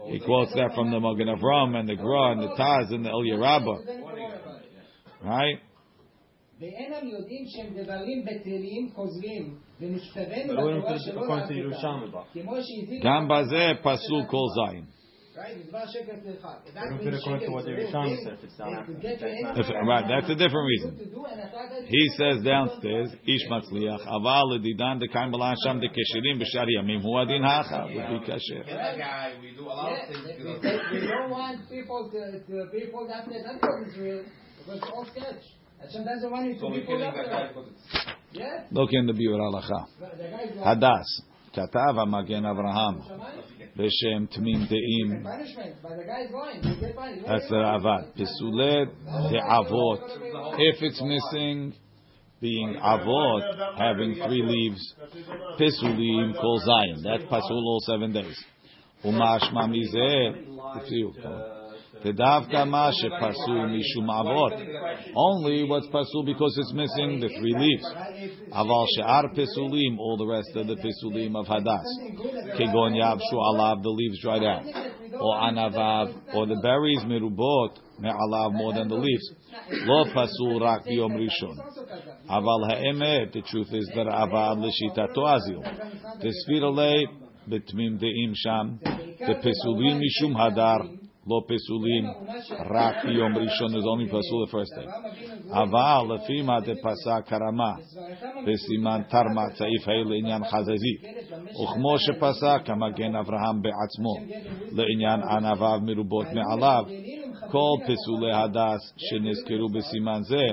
He 0.07 0.19
quotes 0.21 0.55
that 0.55 0.75
from 0.75 0.91
the 0.91 0.99
Magen 0.99 1.29
Avram 1.29 1.77
and 1.77 1.89
the 1.89 1.97
Gra 1.97 2.33
and 2.33 2.43
the 2.43 2.55
Taz 2.57 2.93
and 2.93 3.05
the 3.05 3.11
Eliyah 3.11 3.39
Rabbah. 3.39 4.10
Right? 5.24 5.60
ואינם 6.60 7.08
יודעים 7.08 7.46
שהם 7.48 7.84
דברים 7.84 8.26
בטלים 8.26 8.90
חוזרים, 8.94 9.56
ונכתבנו 9.80 10.54
לא 10.54 10.62
רואים 10.62 10.78
בתורה 10.78 10.96
את 10.96 11.00
זה 11.00 11.06
שלא 11.12 11.22
according 11.22 11.28
to 11.28 11.32
לעשותם. 11.32 11.54
ירושלמי 11.54 12.12
בה. 12.12 12.22
כמו 12.34 12.56
שהזהיר 12.56 13.02
גם 13.04 13.24
אותם 13.24 13.28
בזה 13.46 13.72
בתורה 13.80 13.98
פסול 13.98 14.20
שלנו. 14.22 14.28
כל 14.30 14.46
זין. 14.56 14.84
Right, 15.36 15.58
מדבר 15.66 15.86
שקר 15.86 16.16
תלכה. 16.24 16.54
That 16.66 16.80
don't 16.80 17.04
means 17.04 17.16
fit 17.16 17.20
according 17.20 17.40
to 17.40 17.46
שקר 17.46 17.52
what 17.52 17.66
the 17.66 17.68
is 17.68 17.68
a 17.68 17.76
real 17.76 17.92
Yerushalmi 17.92 18.16
thing. 18.16 18.26
says, 18.26 18.40
it's 18.48 18.60
not 18.60 18.68
They 18.68 18.76
could 18.76 18.96
happening. 18.96 19.02
get 19.04 19.20
you 19.20 19.28
That's 19.28 19.44
not 19.44 19.52
anything 19.52 19.76
happening. 19.76 19.88
Right, 19.94 20.06
that's 20.12 20.30
a 20.36 20.38
different 20.44 20.66
reason. 20.74 20.92
to 20.96 21.06
do, 21.16 21.22
and 21.32 21.40
I 21.44 21.48
thought 21.54 21.70
that 21.72 21.82
He 21.96 22.02
you 22.08 22.16
says 22.20 22.36
don't 22.40 22.50
downstairs, 22.52 23.10
איש 23.28 23.44
מצליח, 23.52 24.02
אבל 24.16 24.44
לדידן 24.56 24.96
דקיים 25.04 25.32
בלן 25.32 25.54
שם 25.64 25.76
דקשרים 25.84 26.36
בשאר 26.40 26.70
ימים, 26.80 27.00
הוא 27.02 27.20
הדין 27.20 27.44
הכה, 27.44 27.86
לפי 27.86 28.18
כשר. 28.26 28.62
That 28.64 28.98
guy, 28.98 29.28
we 29.44 29.50
do 29.60 29.64
a 29.68 29.76
lot 29.80 29.92
Yeah, 29.92 30.04
of 30.04 30.08
things 30.10 30.24
they, 30.24 30.36
because 30.40 30.62
they, 30.64 30.76
of 30.76 31.04
they 31.04 31.08
don't 31.16 31.32
want 31.40 31.58
people 31.76 32.02
to, 32.14 32.22
to 32.50 32.56
be 32.74 32.82
pulled 32.94 33.12
after 33.20 33.36
that 33.46 33.56
because 33.60 33.80
it's 33.86 33.98
real, 34.06 34.24
because 34.70 34.78
it's 34.78 34.90
all 34.94 35.06
sketch. 35.06 35.44
Hashem 35.82 36.04
doesn't 36.06 36.32
want 36.32 36.46
you 36.48 36.54
to 36.54 36.60
So 36.60 36.70
be 36.70 36.80
we're 36.80 36.86
pulled 36.86 37.00
killing 37.00 37.14
that 37.14 37.30
guy 37.30 37.42
after. 37.42 37.54
because 37.54 37.70
it's 37.72 38.16
Yes, 38.34 38.62
לא 38.72 38.86
כן 38.92 39.06
לביאור 39.06 39.40
הלכה. 39.48 39.82
the 40.00 40.06
guy 40.06 40.44
is 40.44 40.58
like, 40.58 40.68
הדס, 40.68 41.10
כתב 41.54 42.00
המגן 42.02 42.46
אברהם 42.46 42.96
בשם 43.78 44.26
תמים 44.26 44.60
דעים, 44.70 45.24
punishment, 45.24 45.84
but 45.84 45.90
the 45.90 46.04
guy 46.04 46.22
is 46.26 46.32
lying. 46.32 46.64
He 46.64 46.80
get 46.82 46.96
punished. 46.96 47.28
that's 47.28 47.50
the 47.50 47.56
Ravad. 47.56 48.04
פסולי 48.16 48.86
דעבות, 49.32 50.00
if 50.58 50.82
it's 50.82 51.02
missing, 51.02 51.74
being 52.42 52.76
avot, 52.82 53.44
having 53.78 54.16
three 54.26 54.44
leaves, 54.44 54.84
פסולים 55.58 56.34
כל 56.34 56.58
זין, 56.66 56.96
that's 57.04 57.24
פסול 57.24 57.64
all 57.70 57.82
seven 57.88 58.14
days. 58.16 58.46
ומשמע 59.06 59.66
מזה, 59.68 60.40
תקשיבו, 60.80 61.10
ודווקא 61.10 61.59
Only 62.03 62.17
what's 65.65 65.87
pasul 65.89 66.25
because 66.25 66.57
it's 66.57 66.73
missing 66.73 67.21
the 67.21 67.29
three 67.29 67.55
leaves. 67.55 67.85
Aval 68.53 68.87
she'ar 68.97 69.29
pesulim, 69.35 69.99
all 69.99 70.17
the 70.17 70.27
rest 70.27 70.57
of 70.57 70.67
the 70.67 70.77
pesulim 70.77 71.37
of 71.37 71.45
hadas. 71.47 71.85
Kegon 72.59 72.97
yavshu 72.97 73.35
alav, 73.35 73.83
the 73.83 73.91
leaves 73.91 74.19
dried 74.23 74.45
out. 74.45 74.65
Or 75.13 75.37
anavav, 75.37 76.15
or 76.35 76.47
the 76.47 76.57
berries 76.63 77.01
merubot, 77.01 77.77
me'alav 77.99 78.55
more 78.55 78.73
than 78.73 78.89
the 78.89 78.95
leaves. 78.95 79.35
Lo 79.71 80.07
pasul 80.07 80.59
rak 80.61 80.87
biyom 80.87 81.19
rishon. 81.19 81.59
Aval 82.31 82.67
ha'emet, 82.67 83.33
the 83.35 83.43
truth 83.43 83.69
is 83.73 83.91
that 83.95 84.07
avav 84.07 84.59
l'shitato 84.59 85.19
azil. 85.19 85.63
the 86.21 86.33
betmim 87.49 87.99
de'im 88.01 88.35
sham, 88.35 88.79
the 88.83 89.35
pesulim 89.45 90.01
mishum 90.01 90.35
hadar 90.35 91.00
לא 91.28 91.42
פסולים 91.48 92.06
רק 92.76 93.06
ביום 93.06 93.38
ראשון, 93.38 93.68
is 93.68 93.84
only 93.84 94.08
פסול 94.08 94.46
the 94.46 94.52
first 94.52 94.74
day. 94.80 94.90
אבל 95.54 96.16
לפי 96.16 96.42
מה 96.42 96.60
דפסק 96.60 97.34
הרמה, 97.34 97.74
בסימן 98.48 99.02
תרמה 99.10 99.44
צעיף 99.54 99.88
ה' 99.88 100.10
לעניין 100.10 100.44
חזזי, 100.46 100.96
וכמו 101.64 102.00
שפסק 102.00 102.70
המגן 102.70 103.16
אברהם 103.16 103.62
בעצמו 103.62 104.14
לעניין 104.72 105.20
ענביו 105.30 105.80
מרובות 105.84 106.26
מעליו, 106.34 106.84
כל 107.52 107.76
פסולי 107.84 108.34
הדס 108.34 108.94
שנזכרו 108.98 109.70
בסימן 109.70 110.20
זה, 110.22 110.44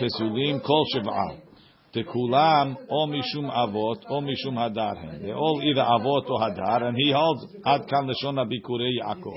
פסולים 0.00 0.58
כל 0.58 0.82
שבעה. 0.94 1.50
דכולם 1.96 2.74
או 2.90 3.06
משום 3.06 3.50
אבות 3.50 4.04
או 4.10 4.20
משום 4.20 4.58
הדר 4.58 4.82
הם. 4.82 5.08
They're 5.08 5.34
all 5.34 5.60
either 5.62 5.96
אבות 5.96 6.26
או 6.28 6.44
הדר, 6.44 6.88
and 6.88 6.94
he 6.94 7.14
holds 7.16 7.60
עד 7.64 7.84
כאן 7.84 8.10
לשון 8.10 8.38
הביקורי 8.38 8.96
יעקב. 8.98 9.30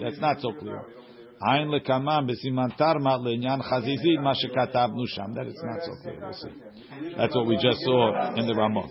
That's 0.00 0.20
not 0.20 0.40
so 0.40 0.52
clear. 0.52 0.82
That 1.40 1.66
is 5.46 5.62
not 5.62 5.80
so 5.82 5.92
clear. 6.02 6.18
We'll 6.20 6.32
see. 6.32 6.52
That's 7.16 7.34
what 7.34 7.46
we 7.46 7.56
just 7.56 7.80
saw 7.80 8.34
in 8.34 8.46
the 8.46 8.54
Ramon. 8.54 8.90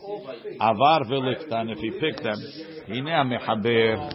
If 1.69 1.79
he 1.79 1.91
picked 1.99 2.23
them, 2.23 2.37
hine 2.87 3.05
amechaber 3.05 4.11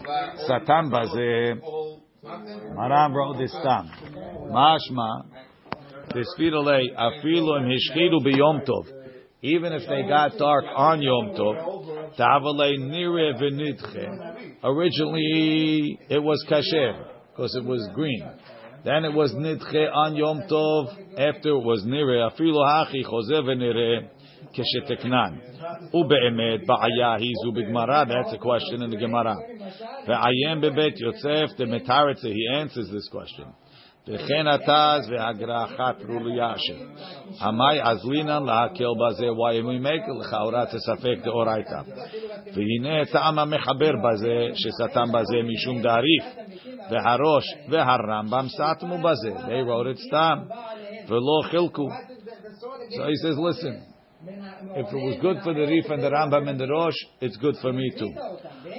satan 0.47 0.91
bazeh. 0.91 1.61
Maram 2.77 3.15
wrote 3.15 3.39
this 3.39 3.53
down. 3.63 3.91
Mashma. 4.51 5.25
This 6.15 6.27
fiddle 6.37 6.65
afilu 6.65 7.57
im 7.61 7.67
hishkidu 7.69 8.21
biyom 8.25 8.65
tov 8.65 9.04
even 9.45 9.75
if 9.75 9.83
they 9.87 10.09
got 10.09 10.39
dark 10.39 10.65
on 10.75 11.03
Yom 11.03 11.35
Tov, 11.37 12.17
Tavalei 12.19 12.79
Nire 12.79 13.35
V'Nidche. 13.35 14.57
Originally, 14.65 15.99
it 16.09 16.23
was 16.23 16.43
kasher 16.51 17.05
because 17.31 17.55
it 17.55 17.63
was 17.63 17.87
green. 17.93 18.27
Then 18.87 19.05
it 19.05 19.13
was 19.13 19.33
Nidche 19.35 19.95
on 19.95 20.17
Yom 20.17 20.45
Tov. 20.51 20.89
After 21.19 21.51
it 21.51 21.63
was 21.63 21.85
Nire. 21.85 22.31
Afilu 22.31 22.65
Hachi 22.65 23.03
Chose 23.03 23.33
V'Nire 23.45 24.09
Kesheteknan. 24.57 25.93
Ube'emet 25.93 26.65
Ba'aya 26.65 27.21
Hizu 27.21 27.53
B'Gemara. 27.53 28.09
That's 28.09 28.33
a 28.33 28.39
question 28.39 28.81
in 28.81 28.89
the 28.89 28.97
Gemara. 28.97 29.37
Ve'ayem 30.09 30.63
Bebet 30.65 30.95
Yosef 30.97 31.55
the 31.59 31.65
Metaritze. 31.65 32.33
He 32.33 32.49
answers 32.51 32.89
this 32.91 33.11
question. 33.11 33.53
וכן 34.08 34.48
התז 34.48 35.10
והגרא 35.12 35.64
אחת 35.64 35.96
רוליה 36.08 36.54
המאי 37.40 37.80
עזלינן 37.80 38.44
להקל 38.46 38.94
בזה 39.02 39.34
וואי 39.34 39.62
מימק 39.62 40.02
לכאורה 40.20 40.66
תספק 40.66 41.24
דאורייתא 41.24 41.82
והנה 42.54 43.06
טעם 43.12 43.40
המחבר 43.40 43.92
בזה 44.04 44.48
שסתם 44.54 45.12
בזה 45.14 45.38
משום 45.44 45.82
דעריף 45.82 46.24
והראש 46.92 47.46
והרמב"ם 47.70 48.46
סתמו 48.48 48.98
בזה 48.98 49.30
they 49.30 49.64
wrote 49.68 49.96
it 49.96 50.00
סתם 50.08 50.38
ולא 51.08 51.50
חילקו 51.50 51.88
so 52.92 53.04
he 53.04 53.16
says 53.24 53.38
listen 53.38 53.90
if 54.76 54.88
it 54.92 55.02
was 55.08 55.18
good 55.22 55.38
for 55.44 55.54
the 55.54 55.66
Rif 55.72 55.90
and 55.90 56.04
the 56.04 56.10
Rambam 56.10 56.50
and 56.50 56.60
the 56.60 56.68
Rosh, 56.68 57.00
it's 57.22 57.38
good 57.38 57.56
for 57.62 57.72
me 57.72 57.90
too. 57.98 58.12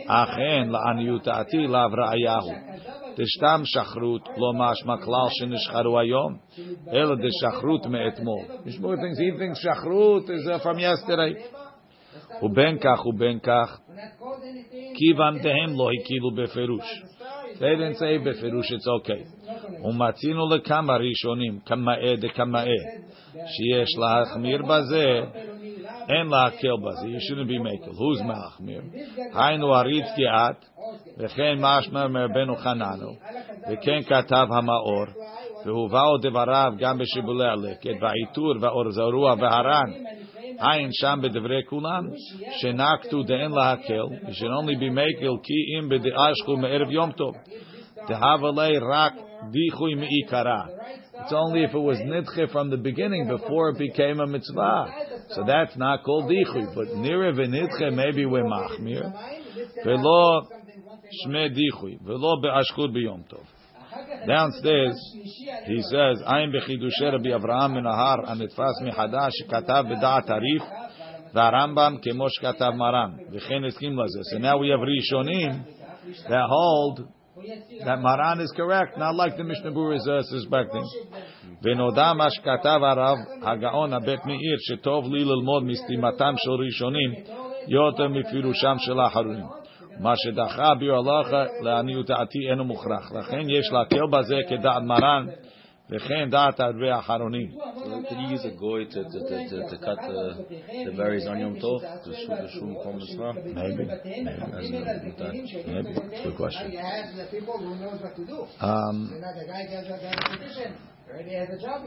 אכן, 0.07 0.69
לעניות 0.69 1.25
דעתי, 1.25 1.67
לאו 1.67 1.81
ראיהו. 1.93 2.51
דשתם 3.17 3.61
שחרות, 3.65 4.29
לא 4.29 4.53
משמע 4.55 4.97
כלל 4.97 5.29
שנשחרו 5.31 6.01
היום, 6.01 6.37
אלא 6.93 7.15
דשחרות 7.15 7.87
מאתמול. 7.87 8.45
יש 8.67 8.79
more 8.79 8.97
things, 8.97 9.19
he 9.19 9.41
thinks 9.41 9.63
שחרות 9.63 10.25
is 10.25 10.49
uh, 10.49 10.65
from 10.65 10.79
yesterday. 10.79 11.61
ובין 12.43 12.79
כך 12.79 13.07
ובין 13.07 13.39
כך, 13.39 13.79
כיוון 14.95 15.39
דהם 15.39 15.79
לא 15.79 15.89
הקילו 16.01 16.31
בפירוש. 16.31 17.03
They 17.55 17.77
didn't 17.77 17.99
say 17.99 18.29
בפירוש 18.29 18.73
it's 18.73 18.87
okay. 18.87 19.51
ומצינו 19.85 20.49
לכמה 20.49 20.97
ראשונים, 20.97 21.59
כמאה 21.67 22.17
דכמאה, 22.17 22.65
שיש 23.33 23.89
להחמיר 23.99 24.63
בזה, 24.63 25.21
אין 26.09 26.27
להקל 26.27 26.77
בזה. 26.87 27.07
You 27.07 27.21
shouldn't 27.21 27.49
be 27.49 27.59
makel. 27.59 27.91
Who's 27.91 28.25
מחמיר? 28.25 28.83
היינו 29.35 29.75
הריץ 29.75 30.07
גאת, 30.19 30.65
וכן 31.19 31.55
משמע 31.61 32.09
מרבנו 32.09 32.57
חננו, 32.57 33.13
וכן 33.73 34.03
כתב 34.03 34.47
המאור, 34.51 35.05
והובאו 35.67 36.19
דבריו 36.23 36.73
גם 36.79 36.99
בשיבולי 36.99 37.45
הלקט, 37.45 38.03
והעיטור 38.03 38.55
והאור 38.61 38.91
זרוע 38.91 39.35
והר"ן, 39.39 39.91
עין 40.61 40.89
שם 40.93 41.19
בדברי 41.23 41.63
כולם, 41.69 42.05
שנקטו 42.61 43.23
דאין 43.23 43.51
להקל, 43.51 44.03
you 44.23 44.33
should 44.33 44.53
only 44.63 44.77
be 44.81 44.91
makel 44.91 45.39
כי 45.43 45.79
אם 45.79 45.89
בדאשכו 45.89 46.57
מערב 46.57 46.91
יום 46.91 47.13
טוב. 47.13 47.35
דהבה 48.09 48.51
לי 48.57 48.79
רק 48.79 49.13
דיחוי 49.51 49.95
מעיקרה. 49.95 50.65
It's 51.15 51.33
only 51.33 51.65
if 51.65 51.75
it 51.75 51.85
was 51.91 51.99
nidche 51.99 52.51
from 52.51 52.71
the 52.71 52.79
beginning 52.79 53.29
before 53.29 53.71
it 53.71 53.79
became 53.79 54.21
a 54.21 54.27
mitzvah. 54.27 54.87
So 55.35 55.45
that's 55.47 55.77
not 55.77 56.03
called 56.03 56.31
dichui. 56.31 56.75
But 56.75 56.89
nire 56.97 57.33
v'nidche 57.33 57.93
maybe 57.93 58.25
we're 58.25 58.45
machmir. 58.45 59.05
Velo 59.85 60.43
shme 61.25 61.49
dichui. 61.51 61.99
Velo 62.03 62.41
be'ashkur 62.41 62.89
b'yom 62.89 63.25
tov. 63.31 63.47
Downstairs, 64.27 64.97
he 65.67 65.83
says, 65.83 66.23
"Ayin 66.27 66.53
bechidushe 66.55 67.13
Rabbi 67.13 67.31
Avraham 67.31 67.73
menahar 67.75 68.25
anitfas 68.27 68.77
mihadash 68.83 69.33
shekatav 69.43 69.87
b'da'at 69.91 70.29
arif 70.29 70.63
v'arambam 71.35 72.03
kemo 72.05 72.29
shekatav 72.29 72.77
maran 72.77 73.19
v'chen 73.33 73.65
eskim 73.67 73.97
laze." 73.97 74.31
So 74.31 74.39
now 74.39 74.59
we 74.59 74.69
have 74.69 74.81
rishonim 74.81 75.65
that 76.29 76.47
hold 76.49 77.09
that 77.85 78.01
Maran 78.01 78.41
is 78.41 78.53
correct, 78.57 78.99
not 78.99 79.15
like 79.15 79.37
the 79.37 79.45
Mishnah 79.45 79.73
Berurah 79.73 79.97
is 79.97 80.09
uh, 80.09 80.23
suspecting. 80.23 80.85
ונודע 81.63 82.13
מה 82.13 82.31
שכתב 82.31 82.81
הרב 82.83 83.17
הגאון 83.43 83.93
הבית 83.93 84.27
מאיר 84.27 84.57
שטוב 84.59 85.13
לי 85.13 85.25
ללמוד 85.25 85.63
מסתימתם 85.65 86.35
של 86.37 86.51
ראשונים 86.51 87.15
יותר 87.69 88.09
מפירושם 88.09 88.75
של 88.79 89.01
האחרונים. 89.01 89.45
מה 90.01 90.13
שדחה 90.17 90.75
ביור 90.75 91.11
הלכה 91.11 91.45
לעניות 91.61 92.07
דעתי 92.07 92.51
אינו 92.51 92.65
מוכרח. 92.65 93.13
לכן 93.13 93.51
יש 93.51 93.73
להקל 93.73 94.07
בזה 94.13 94.37
כדעת 94.49 94.83
מרן 94.83 95.27
וכן 95.91 96.31
דעת 96.31 96.61
הדרי 96.61 96.91
האחרונים. 96.91 97.51
Could 98.09 98.19
you 98.21 98.29
use 98.29 98.45
a 98.45 98.51
goy 98.51 98.85
to, 98.85 99.03
to, 99.13 99.19
to, 99.29 99.49
to, 99.51 99.57
to 99.71 99.77
cut 99.79 99.99
the, 100.09 100.47
the 100.87 100.93
berries 100.97 101.27
on 101.27 101.39
Yom 101.41 101.57
Tov? 101.57 101.81
To 102.05 102.11
shoot 102.15 102.29
the 102.29 102.49
shum 102.55 102.77
from 102.83 102.99
the 103.01 103.07
svar? 103.13 103.35
Maybe. 103.35 103.85
Maybe. 105.67 105.91
It's 105.91 106.21
a 106.21 106.29
good 106.29 106.37
question. 106.37 106.67
Um, 108.61 108.97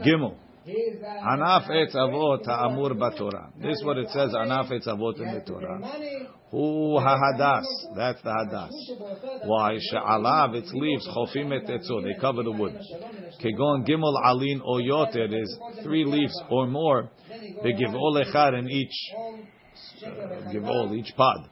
Gimel. 0.04 0.34
Anaf 1.32 1.68
etz 1.70 1.94
avot 1.94 2.44
ha'amur 2.46 2.92
b'Torah. 2.92 3.52
This 3.60 3.76
is 3.78 3.84
what 3.84 3.98
it 3.98 4.08
says, 4.10 4.32
anaf 4.32 4.70
etz 4.70 4.86
avot 4.86 5.20
in 5.20 5.34
the 5.34 5.40
Torah. 5.46 5.78
Hu 6.51 6.97
hahadas. 6.97 7.63
That's 7.95 8.21
the 8.23 8.29
hadas. 8.29 9.45
Why? 9.45 9.77
She'alav, 9.79 10.55
its 10.55 10.71
leaves, 10.73 11.07
chofim 11.07 11.53
et 11.53 11.67
etzo. 11.69 12.03
They 12.03 12.19
cover 12.19 12.41
the 12.43 12.51
wood. 12.51 12.75
Kegon 13.43 13.87
gimel 13.87 14.15
alin 14.25 14.59
o 14.65 14.79
yoter. 14.79 15.29
There's 15.29 15.55
three 15.83 16.05
leaves 16.05 16.33
or 16.49 16.65
more. 16.65 17.11
They 17.63 17.73
give 17.73 17.93
all 17.93 18.19
echad 18.25 18.57
in 18.57 18.67
each, 18.67 18.91
uh, 20.03 20.51
give 20.51 20.63
all, 20.65 20.91
each 20.95 21.13
pod. 21.15 21.47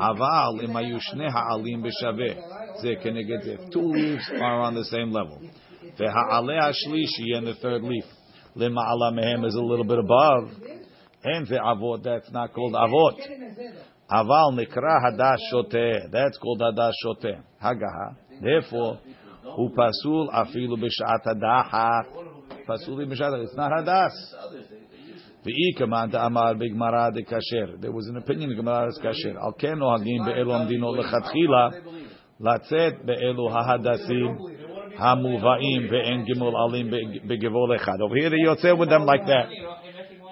Aval 0.00 0.60
shnei 0.62 1.30
ha'alim 1.30 1.84
b'shaveh. 1.84 2.80
Ze 2.80 2.96
keneged 3.04 3.44
ze. 3.44 3.56
Two 3.70 3.82
leaves 3.82 4.30
are 4.32 4.60
on 4.60 4.74
the 4.74 4.84
same 4.84 5.12
level. 5.12 5.42
Ve'ha'aleh 5.98 6.58
ha'shlishi 6.58 7.36
and 7.36 7.46
the 7.46 7.54
third 7.60 7.82
leaf. 7.82 8.04
Lima'ala 8.56 9.12
mehem 9.12 9.44
is 9.44 9.54
a 9.54 9.60
little 9.60 9.84
bit 9.84 9.98
above. 9.98 10.50
And 11.24 11.46
the 11.46 11.56
avot, 11.56 12.02
that's 12.02 12.30
not 12.32 12.52
called 12.52 12.72
avot. 12.72 13.16
Aval 14.10 14.52
nikra 14.58 15.00
hadash 15.04 15.38
shoteh. 15.52 16.10
That's 16.10 16.38
called 16.38 16.60
hadash 16.60 16.92
shoteh. 17.04 17.40
Hagaha. 17.62 18.16
Therefore, 18.42 18.98
hu 19.56 19.70
pasul 19.70 20.28
afilu 20.32 20.76
b'shat 20.76 21.24
hadaha. 21.26 22.04
Pasuli 22.66 23.06
b'shat 23.06 23.42
It's 23.44 23.56
not 23.56 23.72
hadas. 23.72 24.12
V'ikaman 25.44 26.14
amar 26.14 26.54
b'gmara 26.54 27.10
kasher. 27.26 27.80
There 27.80 27.90
was 27.92 28.06
an 28.08 28.16
opinion 28.16 28.50
in 28.50 28.56
Gemara 28.56 28.88
is 28.88 29.00
kasher. 29.02 29.36
Al 29.40 29.52
ken 29.52 29.78
nohagim 29.78 30.24
be'elom 30.26 30.68
dino 30.68 30.92
lechatchila. 30.94 31.82
Latzet 32.40 33.04
be'elu 33.04 33.50
hahadasim. 33.50 34.38
Hamuvaim 34.98 35.90
ve'en 35.90 36.26
gimul 36.28 36.54
alim 36.54 36.90
begevol 36.90 37.76
echad. 37.78 38.00
Over 38.00 38.16
here 38.16 38.30
they 38.30 38.36
yotze 38.36 38.78
with 38.78 38.88
them 38.88 39.04
like 39.04 39.26
that. 39.26 39.48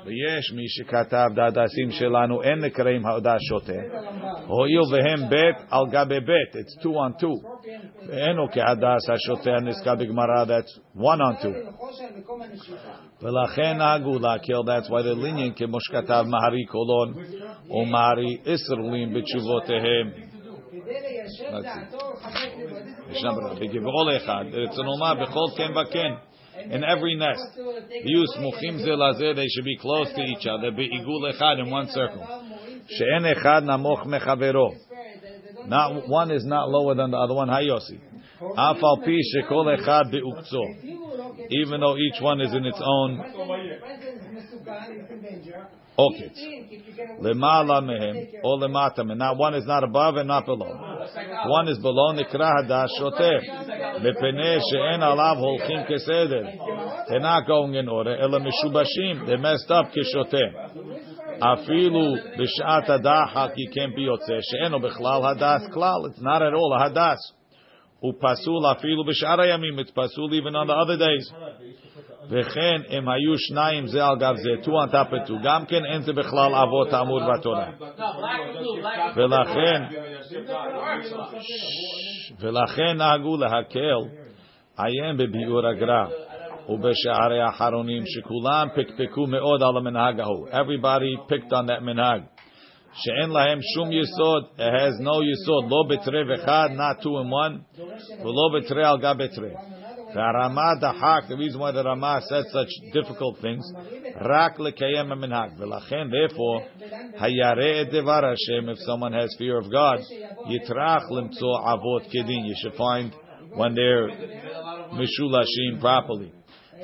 ויש 0.05 0.51
מי 0.55 0.63
שכתב 0.67 1.27
דעדסים 1.35 1.91
שלנו 1.91 2.43
אין 2.43 2.59
נקראים 2.59 3.05
העודה 3.05 3.35
שוטה. 3.39 3.81
הואיל 4.47 4.81
והם 4.91 5.29
בית 5.29 5.55
על 5.69 5.85
גבי 5.91 6.19
בית. 6.19 6.65
It's 6.65 6.83
two 6.83 6.87
on 6.87 7.21
two. 7.21 7.47
ואינו 8.07 8.47
כהדס 8.51 9.09
השוטה 9.09 9.51
הנזכר 9.51 9.95
בגמרא. 9.95 10.45
That's 10.45 10.97
one 10.97 11.19
on 11.19 11.43
two. 11.43 11.55
ולכן 13.21 13.77
נהגו 13.77 14.19
להקל. 14.19 14.53
That's 14.53 14.87
why 14.87 15.01
the 15.03 15.15
lenient 15.15 15.57
כמו 15.57 15.81
שכתב 15.81 16.25
מהרי 16.27 16.65
קולון 16.65 17.13
או 17.69 17.85
מהרי 17.85 18.37
איסרלים 18.45 19.13
בתשובותיהם. 19.13 20.35
בגבעול 23.61 24.17
אחד, 24.17 24.43
רצונומה 24.53 25.13
בכל 25.15 25.45
כן 25.57 25.71
וכן. 25.77 26.28
In 26.70 26.84
every 26.84 27.16
nest, 27.16 27.42
use 28.04 28.36
muchim 28.38 28.84
zelazeh, 28.84 29.34
they 29.34 29.46
should 29.48 29.64
be 29.64 29.76
close 29.76 30.12
to 30.12 30.20
each 30.22 30.46
other. 30.46 30.70
be 30.70 30.88
Be'igul 30.88 31.32
echad 31.32 31.58
in 31.60 31.70
one 31.70 31.88
circle. 31.88 32.26
She'en 32.88 33.22
echad 33.22 33.64
namoch 33.64 34.06
mechavero. 34.06 34.74
Not 35.66 36.08
one 36.08 36.30
is 36.30 36.44
not 36.44 36.68
lower 36.68 36.94
than 36.94 37.10
the 37.10 37.16
other 37.16 37.34
one. 37.34 37.48
Hayosi. 37.48 38.00
Afal 38.40 39.04
pi 39.04 39.18
shekol 39.34 39.76
echad 39.76 40.10
be'ukzo. 40.10 41.48
Even 41.50 41.80
though 41.80 41.96
each 41.96 42.20
one 42.20 42.40
is 42.40 42.52
in 42.54 42.64
its 42.64 42.80
own 42.82 43.18
okets. 46.04 46.40
Lemala 47.20 47.78
mehem 47.82 48.16
or 48.42 48.58
lemata 48.58 49.00
mehem. 49.00 49.18
Not 49.18 49.36
one 49.36 49.54
is 49.54 49.66
not 49.66 49.84
above 49.84 50.16
and 50.16 50.28
not 50.28 50.46
below. 50.46 50.72
One 51.46 51.68
is 51.68 51.78
below 51.78 52.12
nikra 52.14 52.48
hadash 52.58 52.88
shoteh. 52.98 53.40
Lepeneh 54.04 54.60
she'en 54.70 55.00
alav 55.00 55.36
holchim 55.36 55.80
keseder. 55.90 56.44
They're 57.08 57.20
not 57.20 57.46
going 57.46 57.74
in 57.74 57.88
order. 57.88 58.16
Ela 58.16 58.40
mishubashim. 58.40 59.26
They're 59.26 59.38
messed 59.38 59.70
up 59.70 59.86
keshoteh. 59.92 60.50
Afilu 61.40 62.38
b'shat 62.38 62.88
hadacha 62.88 63.54
ki 63.54 63.68
ken 63.74 63.92
biyotzeh. 63.96 64.40
She'eno 64.50 64.78
bechlal 64.78 65.22
hadas 65.22 65.68
klal. 65.74 66.08
It's 66.08 66.20
not 66.20 66.42
at 66.42 66.54
all 66.54 66.72
a 66.74 66.90
hadas. 66.90 67.18
Upasul 68.02 68.62
afilu 68.62 69.04
b'shar. 69.06 69.38
It's 69.78 69.90
pasul 69.90 70.32
even 70.34 70.54
on 70.56 70.66
the 70.66 70.74
other 70.74 70.96
days. 70.96 71.32
וכן 72.30 72.80
הם 72.88 73.08
היו 73.08 73.38
שניים 73.38 73.86
זה 73.86 74.04
על 74.04 74.16
גב 74.18 74.34
זה, 74.36 74.50
of 74.70 75.28
two, 75.28 75.32
גם 75.42 75.66
כן 75.66 75.84
אין 75.84 76.02
זה 76.02 76.12
בכלל 76.12 76.54
אבות 76.54 76.92
האמור 76.92 77.20
בתורה. 77.32 77.68
ולכן, 79.16 79.82
ולכן 82.40 82.96
נהגו 82.96 83.36
להקל, 83.36 84.00
עיין 84.78 85.16
בביאור 85.16 85.66
הגר"א 85.66 86.06
ובשערי 86.68 87.40
האחרונים, 87.40 88.02
שכולם 88.06 88.68
פקפקו 88.76 89.26
מאוד 89.26 89.62
על 89.62 89.76
המנהג 89.76 90.20
ההוא. 90.20 90.48
Everybody 90.48 91.32
picked 91.32 91.52
on 91.52 91.66
that 91.68 91.80
מנהג. 91.80 92.22
שאין 92.92 93.30
להם 93.30 93.58
שום 93.74 93.92
יסוד, 93.92 94.44
it 94.56 94.72
has 94.80 95.04
no 95.04 95.16
יסוד, 95.32 95.64
לא 95.70 95.82
בתרי 95.88 96.34
אחד, 96.34 96.68
not 96.72 97.02
two 97.02 97.06
in 97.06 97.30
one, 97.30 97.80
ולא 98.22 98.58
בתרי 98.60 98.84
על 98.84 98.98
גבי 98.98 99.28
תרי. 99.28 99.79
Rama 100.14 100.76
dahak. 100.82 101.28
The 101.28 101.36
reason 101.36 101.60
why 101.60 101.72
the 101.72 101.84
Rama 101.84 102.20
said 102.28 102.44
such 102.52 102.68
difficult 102.92 103.38
things, 103.40 103.64
rak 104.20 104.58
lekayem 104.58 105.08
minhag. 105.08 105.58
V'lachen, 105.58 106.10
therefore, 106.10 106.66
hayare 107.20 107.90
devar 107.90 108.22
Hashem. 108.22 108.68
If 108.68 108.78
someone 108.80 109.12
has 109.12 109.34
fear 109.38 109.58
of 109.58 109.70
God, 109.70 110.00
yitrach 110.48 111.10
limtzo 111.10 111.64
avot 111.64 112.06
kedin. 112.14 112.46
You 112.46 112.54
should 112.60 112.74
find 112.74 113.14
when 113.54 113.74
they're 113.74 114.08
mishulashim 114.92 115.80
properly. 115.80 116.32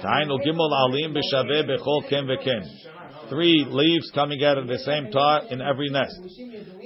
Tainu 0.02 0.38
gimel 0.44 0.70
alim 0.72 1.14
b'shaveh 1.14 1.68
bechol 1.68 2.08
ken 2.08 2.26
v'kem. 2.26 2.62
Three 3.28 3.66
leaves 3.68 4.10
coming 4.14 4.42
out 4.44 4.58
of 4.58 4.68
the 4.68 4.78
same 4.78 5.10
tar 5.10 5.42
in 5.50 5.60
every 5.60 5.88
nest. 5.90 6.20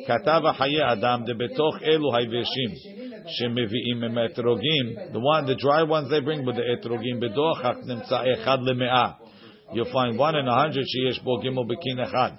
Katava 0.09 0.55
haye 0.55 0.81
adam 0.81 1.24
de 1.26 1.35
betoch 1.35 1.83
elu 1.83 2.11
hayveshim. 2.12 3.00
שמביאים 3.30 4.04
עם 4.04 4.17
האתרוגים, 4.17 4.86
the 5.13 5.19
one, 5.19 5.45
the 5.45 5.56
dry 5.56 5.84
ones 5.84 6.10
they 6.10 6.21
bring 6.21 6.45
with 6.45 6.56
the 6.56 6.80
אתרוגים 6.80 7.19
בדוחק 7.19 7.76
נמצא 7.88 8.21
אחד 8.34 8.58
למאה. 8.62 9.10
You'll 9.71 9.86
find 9.86 10.17
one 10.17 10.36
in 10.36 10.48
a 10.48 10.56
hundred 10.56 10.86
שיש 10.86 11.19
בו 11.19 11.38
גימל 11.38 11.63
בקין 11.67 12.00
אחד. 12.00 12.32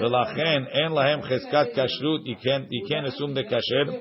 ולכן 0.00 0.62
אין 0.70 0.92
להם 0.92 1.22
חזקת 1.22 1.66
כשרות, 1.72 2.20
you 2.24 2.44
can't, 2.44 2.66
you 2.70 2.88
can't 2.88 3.06
assume 3.06 3.34
the 3.34 3.44
kasher, 3.50 3.92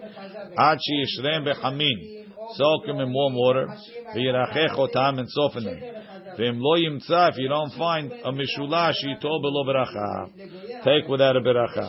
עד 0.58 0.78
שישרם 0.80 1.46
בחמין, 1.46 1.98
soak 2.58 2.86
them 2.88 3.00
in 3.00 3.12
warm 3.12 3.36
water, 3.36 3.68
וירחך 4.16 4.78
אותם 4.78 5.16
and 5.18 5.28
soften 5.28 5.64
them. 5.64 6.02
ואם 6.38 6.60
לא 6.60 6.78
ימצא, 6.78 7.28
if 7.28 7.34
you 7.34 7.50
don't 7.50 7.78
find, 7.78 8.26
a 8.26 8.32
משולש 8.32 9.04
ייטול 9.04 9.40
בלא 9.42 9.64
ברכה. 9.66 10.26
Take 10.84 11.08
without 11.08 11.36
a 11.36 11.44
ברכה. 11.44 11.88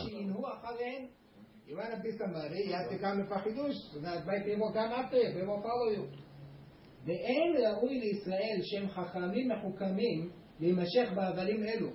napisano 1.97 2.38
ja 2.69 2.99
kam 3.01 3.25
פחידוש, 3.29 3.75
זאת 3.75 3.95
אומרת 3.95 4.25
בית 4.25 4.43
אמו 4.55 4.71
גם 4.73 4.91
אתם, 4.99 5.41
במו 5.41 5.62
פלויו. 5.62 6.03
ואין 7.05 7.55
ראוי 7.65 7.99
לישראל 7.99 8.60
שהם 8.62 8.89
חכמים 8.89 9.49
מחוכמים 9.51 10.29
להימשך 10.60 11.12
בהבלים 11.15 11.63
אלו. 11.63 11.89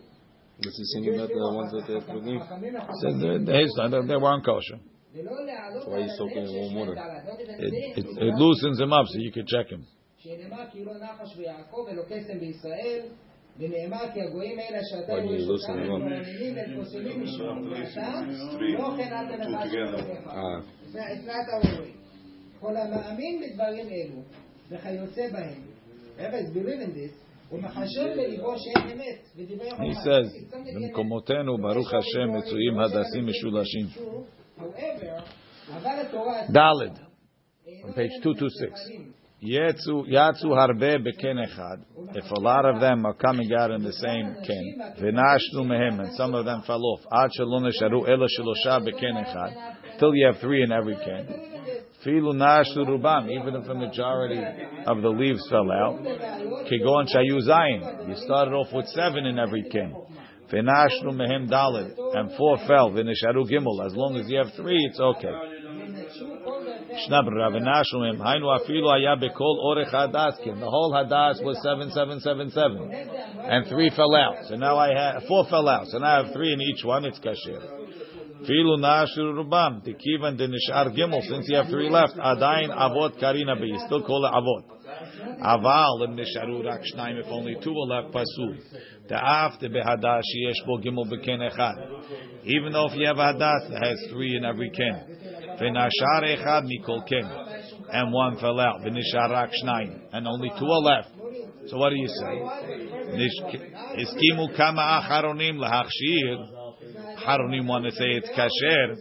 This 0.58 0.78
is 0.82 0.92
singing 0.94 1.16
that 1.16 1.28
the 1.28 1.54
ones 1.60 1.72
that 1.72 1.84
they 1.88 1.94
have 1.94 2.06
to 2.06 2.18
leave. 2.28 2.40
They, 3.10 4.06
they, 4.10 4.18
were 4.22 4.32
unkosher. 4.38 4.78
That's 5.14 5.86
why 5.86 6.02
he's 6.02 6.16
soaking 6.16 6.44
in 6.46 6.52
warm 6.54 6.74
water. 6.74 6.94
It, 7.58 7.72
it, 7.98 8.06
it 8.06 8.34
loosens 8.42 8.78
him 8.78 8.92
up 8.92 9.06
so 9.08 9.18
you 9.18 9.32
can 9.32 9.46
check 9.46 9.68
him. 9.70 9.86
ונאמר 13.58 14.12
כי 14.12 14.20
הגויים 14.20 14.58
אלה 14.58 14.78
שאתה 14.82 15.12
יש 15.12 15.48
אותם, 15.48 15.78
מעניינים 15.78 16.58
את 16.58 17.16
משום 17.16 17.70
ואתה, 17.70 18.20
לא 18.78 18.94
כן 18.96 19.12
אל 19.12 19.36
תנחש 19.36 19.74
אצלת 20.94 21.48
ההורים. 21.52 21.94
כל 22.60 22.76
המאמין 22.76 23.42
בדברים 23.42 23.86
אלו, 23.88 24.22
וכיוצא 24.70 25.22
בהם, 25.32 25.62
Rebbe 26.18 26.52
believe 26.54 26.80
in 26.80 26.92
this, 26.94 27.12
He 27.52 27.58
says, 30.04 30.28
במקומותינו, 30.74 31.58
ברוך 31.58 31.94
השם, 31.94 32.36
מצויים 32.36 32.78
הדסים 32.78 33.26
משולשים. 33.26 33.86
ד', 36.50 37.12
on 37.84 37.92
page 37.92 38.16
226. 38.24 39.21
Yetsu 39.42 40.06
harbe 40.54 41.04
beken. 41.04 41.44
If 42.14 42.30
a 42.30 42.40
lot 42.40 42.64
of 42.64 42.80
them 42.80 43.04
are 43.04 43.14
coming 43.14 43.52
out 43.58 43.72
in 43.72 43.82
the 43.82 43.92
same 43.92 44.36
ken, 44.46 44.94
v'nashnu 45.00 45.66
mehem, 45.66 45.98
and 45.98 46.14
some 46.14 46.34
of 46.34 46.44
them 46.44 46.62
fell 46.64 46.80
off. 46.80 47.00
Ad 47.12 47.30
shalon 47.36 47.68
sharu 47.80 48.08
ela 48.08 48.28
shalosha 48.38 48.86
beken. 48.86 49.98
Till 49.98 50.14
you 50.14 50.26
have 50.26 50.40
three 50.40 50.62
in 50.62 50.70
every 50.70 50.94
ken. 50.94 51.26
Filu 52.06 52.34
nashnu 52.34 52.86
rubam. 52.86 53.28
Even 53.30 53.56
if 53.56 53.66
the 53.66 53.74
majority 53.74 54.40
of 54.86 55.02
the 55.02 55.08
leaves 55.08 55.44
fell 55.50 55.70
out, 55.72 55.98
kigon 56.70 57.08
shayu 57.12 57.40
zayin. 57.44 58.08
You 58.08 58.14
started 58.24 58.52
off 58.52 58.72
with 58.72 58.86
seven 58.88 59.26
in 59.26 59.40
every 59.40 59.64
ken. 59.64 59.92
V'nashnu 60.52 61.14
mehem 61.14 61.48
Dalit, 61.50 61.96
and 62.16 62.30
four 62.36 62.58
fell. 62.68 62.92
V'nisharu 62.92 63.50
gimel. 63.50 63.84
As 63.84 63.94
long 63.96 64.16
as 64.20 64.28
you 64.28 64.38
have 64.38 64.54
three, 64.54 64.78
it's 64.88 65.00
okay. 65.00 65.51
The 66.92 67.00
whole 70.68 70.92
hadas 70.92 71.40
was 71.42 71.56
seven, 71.62 71.90
seven, 71.90 72.20
seven, 72.20 72.50
seven, 72.50 72.92
and 72.92 73.66
three 73.68 73.88
fell 73.96 74.14
out. 74.14 74.44
So 74.48 74.56
now 74.56 74.76
I 74.76 74.92
have 74.94 75.22
four 75.26 75.46
fell 75.48 75.66
out. 75.68 75.86
So 75.86 75.96
now 75.98 76.20
I 76.20 76.24
have 76.24 76.34
three 76.34 76.52
in 76.52 76.60
each 76.60 76.84
one. 76.84 77.06
It's 77.06 77.18
kasher. 77.18 77.62
Filu 78.42 78.76
nashir 78.78 79.32
rubam. 79.32 79.80
Tikivan 79.86 80.36
de 80.36 80.48
nishar 80.48 80.94
gimel. 80.94 81.22
Since 81.22 81.48
you 81.48 81.56
have 81.56 81.68
three 81.68 81.88
left, 81.88 82.16
adain 82.16 82.68
avot 82.68 83.18
karina 83.18 83.56
be. 83.56 83.68
You 83.68 83.78
still 83.86 84.02
call 84.02 84.26
it 84.26 84.32
avot. 84.32 84.64
Aval 85.40 86.02
im 86.04 86.14
nisharu 86.16 86.62
rak 86.64 86.82
shnayim. 86.94 87.20
If 87.20 87.26
only 87.30 87.56
two 87.62 87.70
are 87.70 87.86
left, 87.86 88.12
pasul. 88.14 88.56
Ta'af 89.08 89.58
de 89.60 89.68
behadas 89.68 90.22
sheyesh 90.22 90.62
bo 90.66 90.78
gimel 90.78 91.06
beken 91.10 91.40
echad. 91.50 91.76
Even 92.44 92.72
though 92.72 92.86
if 92.90 92.96
you 92.96 93.06
have 93.06 93.18
a 93.18 93.32
hadas 93.32 93.68
that 93.70 93.82
has 93.82 93.98
three 94.10 94.36
in 94.36 94.44
every 94.44 94.70
ken. 94.70 95.21
V'nashar 95.60 96.22
echad 96.22 96.64
mikol 96.64 97.06
ken. 97.08 97.30
And 97.92 98.12
one 98.12 98.38
fell 98.38 98.58
out. 98.60 98.80
V'nishar 98.80 99.30
rak 99.30 99.50
shnayim. 99.62 100.00
And 100.12 100.26
only 100.26 100.50
two 100.58 100.66
are 100.66 100.80
left. 100.80 101.10
So 101.68 101.78
what 101.78 101.90
do 101.90 101.96
you 101.96 102.08
say? 102.08 102.42
Iskimu 104.02 104.56
kama 104.56 105.02
acharonim 105.02 105.56
lahachshir. 105.58 106.60
Haronim 107.24 107.66
want 107.66 107.84
to 107.84 107.92
say 107.92 108.18
it's 108.18 108.28
kasher. 108.30 108.96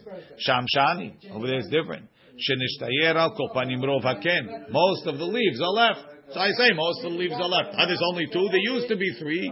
Shamshani. 0.47 1.31
Over 1.31 1.47
there 1.47 1.59
it's 1.59 1.69
different. 1.69 2.07
Shenishtayer 2.37 3.15
al 3.15 3.35
kopanim 3.35 3.81
rov 3.83 4.03
haken. 4.03 4.69
Most 4.69 5.07
of 5.07 5.17
the 5.17 5.25
leaves 5.25 5.59
are 5.61 5.73
left. 5.73 5.99
So 6.33 6.39
I 6.39 6.49
say 6.51 6.71
most 6.73 7.03
of 7.03 7.11
the 7.11 7.17
leaves 7.17 7.35
are 7.35 7.49
left. 7.49 7.75
Ah, 7.77 7.85
there's 7.85 8.01
only 8.09 8.27
two. 8.27 8.47
There 8.49 8.59
used 8.59 8.87
to 8.89 8.95
be 8.95 9.11
three. 9.19 9.51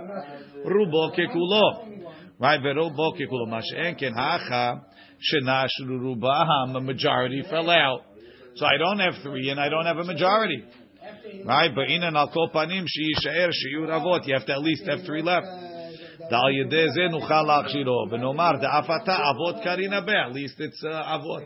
Rubo 0.66 1.12
kekulo. 1.16 1.88
Right, 2.40 2.62
verubo 2.62 3.14
kekulo. 3.20 3.48
Mashen 3.48 3.98
ken. 3.98 4.14
Shenashru 5.20 6.00
rubaham. 6.00 6.76
A 6.76 6.82
majority 6.82 7.44
fell 7.50 7.70
out. 7.70 8.02
So 8.56 8.66
I 8.66 8.78
don't 8.78 9.00
have 9.00 9.22
three 9.24 9.50
and 9.50 9.60
I 9.60 9.70
don't 9.70 9.86
have 9.86 9.98
a 9.98 10.04
majority. 10.04 10.64
Right, 11.46 11.72
but 11.74 11.90
in 11.90 12.04
an 12.04 12.16
al 12.16 12.30
kopanim 12.30 12.84
sheishaer 12.86 13.50
shiur 13.50 13.88
avot. 13.88 14.28
You 14.28 14.34
have 14.34 14.46
to 14.46 14.54
at 14.54 14.62
least 14.62 14.84
have 14.88 15.06
three 15.06 15.22
left. 15.22 15.48
Dal 16.30 16.52
yedeh 16.52 16.88
zeh 16.96 17.10
nuchal 17.12 17.46
lachshiro. 17.46 18.08
V'nomar 18.12 18.62
da'afata 18.62 19.16
avot 19.32 19.64
karina 19.64 20.02
be. 20.06 20.12
At 20.14 20.34
least 20.34 20.56
it's 20.60 20.84
uh, 20.84 21.18
avot. 21.18 21.46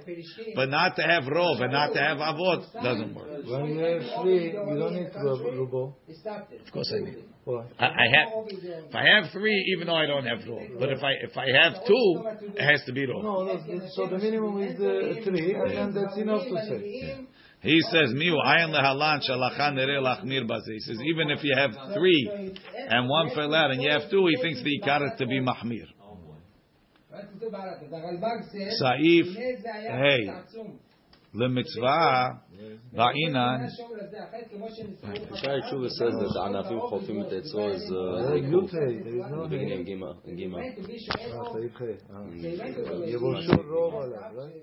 But 0.56 0.70
not 0.70 0.96
to 0.98 1.04
have 1.04 1.24
rov 1.24 1.62
and 1.62 1.72
not 1.72 1.94
to 1.94 2.00
have 2.00 2.18
avot 2.18 2.62
doesn't 2.84 3.16
work. 3.16 3.28
When 3.48 3.66
you 3.68 3.80
have 3.80 4.22
three, 4.22 4.52
you 4.52 4.78
don't 4.80 4.94
need 4.96 5.10
rub- 5.16 5.40
rubo. 5.40 5.94
Of 6.66 6.72
course 6.72 6.94
I 6.96 7.00
need. 7.06 7.24
Why? 7.46 7.66
I, 7.78 7.86
I 7.86 8.08
have. 8.16 8.28
If 8.48 8.96
I 8.96 9.04
have 9.04 9.32
three, 9.32 9.74
even 9.76 9.88
though 9.88 9.96
I 9.96 10.06
don't 10.06 10.26
have 10.26 10.40
rov, 10.40 10.80
but 10.80 10.90
if 10.90 11.04
I 11.04 11.12
if 11.24 11.38
I 11.38 11.48
have 11.62 11.86
two, 11.86 12.24
it 12.56 12.64
has 12.64 12.84
to 12.86 12.94
be 12.94 13.06
rov. 13.06 13.24
No, 13.24 13.44
no, 13.44 13.60
so 13.96 14.08
the 14.08 14.18
minimum 14.18 14.62
is 14.62 14.80
uh, 14.80 15.24
three, 15.26 15.54
and 15.54 15.72
then 15.72 15.94
that's 15.94 16.18
enough 16.18 16.44
to 16.44 16.56
say. 16.68 17.26
He 17.64 17.80
says, 17.92 18.14
"Miu 18.14 18.36
ayin 18.44 18.72
lehalan 18.76 19.22
shalachan 19.28 19.76
nere 19.76 20.02
lachmir 20.02 20.46
baze." 20.46 20.66
He 20.68 20.80
says, 20.80 21.00
even 21.02 21.32
if 21.32 21.44
you 21.46 21.56
have 21.56 21.72
three 21.94 22.54
and 22.76 23.08
one 23.08 23.30
fell 23.30 23.56
out 23.56 23.72
and 23.72 23.82
you 23.82 23.90
have 23.90 24.10
two, 24.10 24.28
he 24.28 24.36
thinks 24.42 24.62
the 24.62 24.82
ikar 24.82 25.06
is 25.06 25.18
to 25.20 25.26
be 25.26 25.40
mahmir. 25.40 25.88
Saif, 28.82 29.36
hey, 29.36 30.34
lemitzvah, 31.36 32.40
ba'inan. 32.96 33.68
Shai 35.42 35.60
Tshuva 35.66 35.90
says 35.90 36.14
that 36.14 36.32
the 36.34 36.40
Anafim 36.48 36.80
Chofim 36.90 37.20
Tetzro 37.32 37.74
is 37.76 37.84
uh, 37.92 38.32
Hey, 38.32 38.42
Ikuf. 38.42 38.52
Yud 38.54 38.70
Hey, 38.72 39.02
there 39.04 39.16
is 39.18 39.26
no 39.32 39.44
The 39.44 39.50
beginning 39.50 39.86
Hey. 39.86 39.94
Gima. 39.96 40.16
Gima. 40.28 40.58
Saif 40.58 41.78
Hey. 41.80 41.98
Ah. 42.14 42.22
Rov 43.64 43.94
Alav, 43.94 44.36
right? 44.36 44.54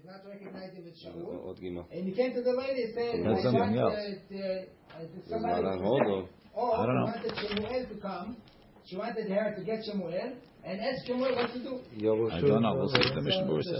Od 1.49 1.59
Gima. 1.61 1.83
And 1.93 2.05
he 2.07 2.13
came 2.13 2.33
to 2.35 2.43
the 2.43 2.53
lady 2.53 2.83
and 2.85 2.95
said, 2.95 3.25
That's 3.25 3.43
something 3.43 3.77
else. 3.77 3.95
uh, 3.95 3.99
uh, 3.99 5.03
Is 5.03 5.09
somebody 5.29 5.63
to 5.63 5.69
or? 5.85 6.29
Or 6.55 6.81
I 6.81 6.87
don't 6.87 6.95
know. 6.97 7.07
she 7.07 7.21
wanted 7.21 7.39
Shemuel 7.39 7.87
to 7.89 8.01
come. 8.01 8.37
She 8.87 8.97
wanted 8.97 9.29
her 9.31 9.55
to 9.57 9.65
get 9.65 9.85
Shemuel 9.85 10.33
and 10.65 10.81
ask 10.81 11.07
Shemuel 11.07 11.35
what 11.37 11.53
to 11.53 11.59
do. 11.59 11.81
I 12.33 12.41
don't 12.41 12.63
know. 12.63 12.75
We'll 12.75 12.89
see 12.89 12.99
if 13.01 13.15
the 13.15 13.21
Alav. 13.21 13.25
Mishnah 13.25 13.47
Berurah 13.47 13.63
So 13.63 13.71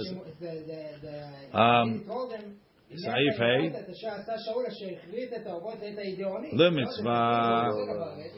says 0.41 1.55
Um, 1.55 2.05
lady 2.92 3.04
told 3.04 3.16
him, 3.16 3.34
Saif 3.36 3.38
Hey. 3.40 3.80
את 3.80 3.90
אשר 3.90 4.08
עשה 4.08 4.34
שאול 4.38 4.66
אשר 4.68 4.86
החליט 4.98 5.34
את 5.34 5.48
האבות 5.48 5.74
ואת 5.82 5.98
האידיאונים. 5.98 6.52
למצווה. 6.58 7.70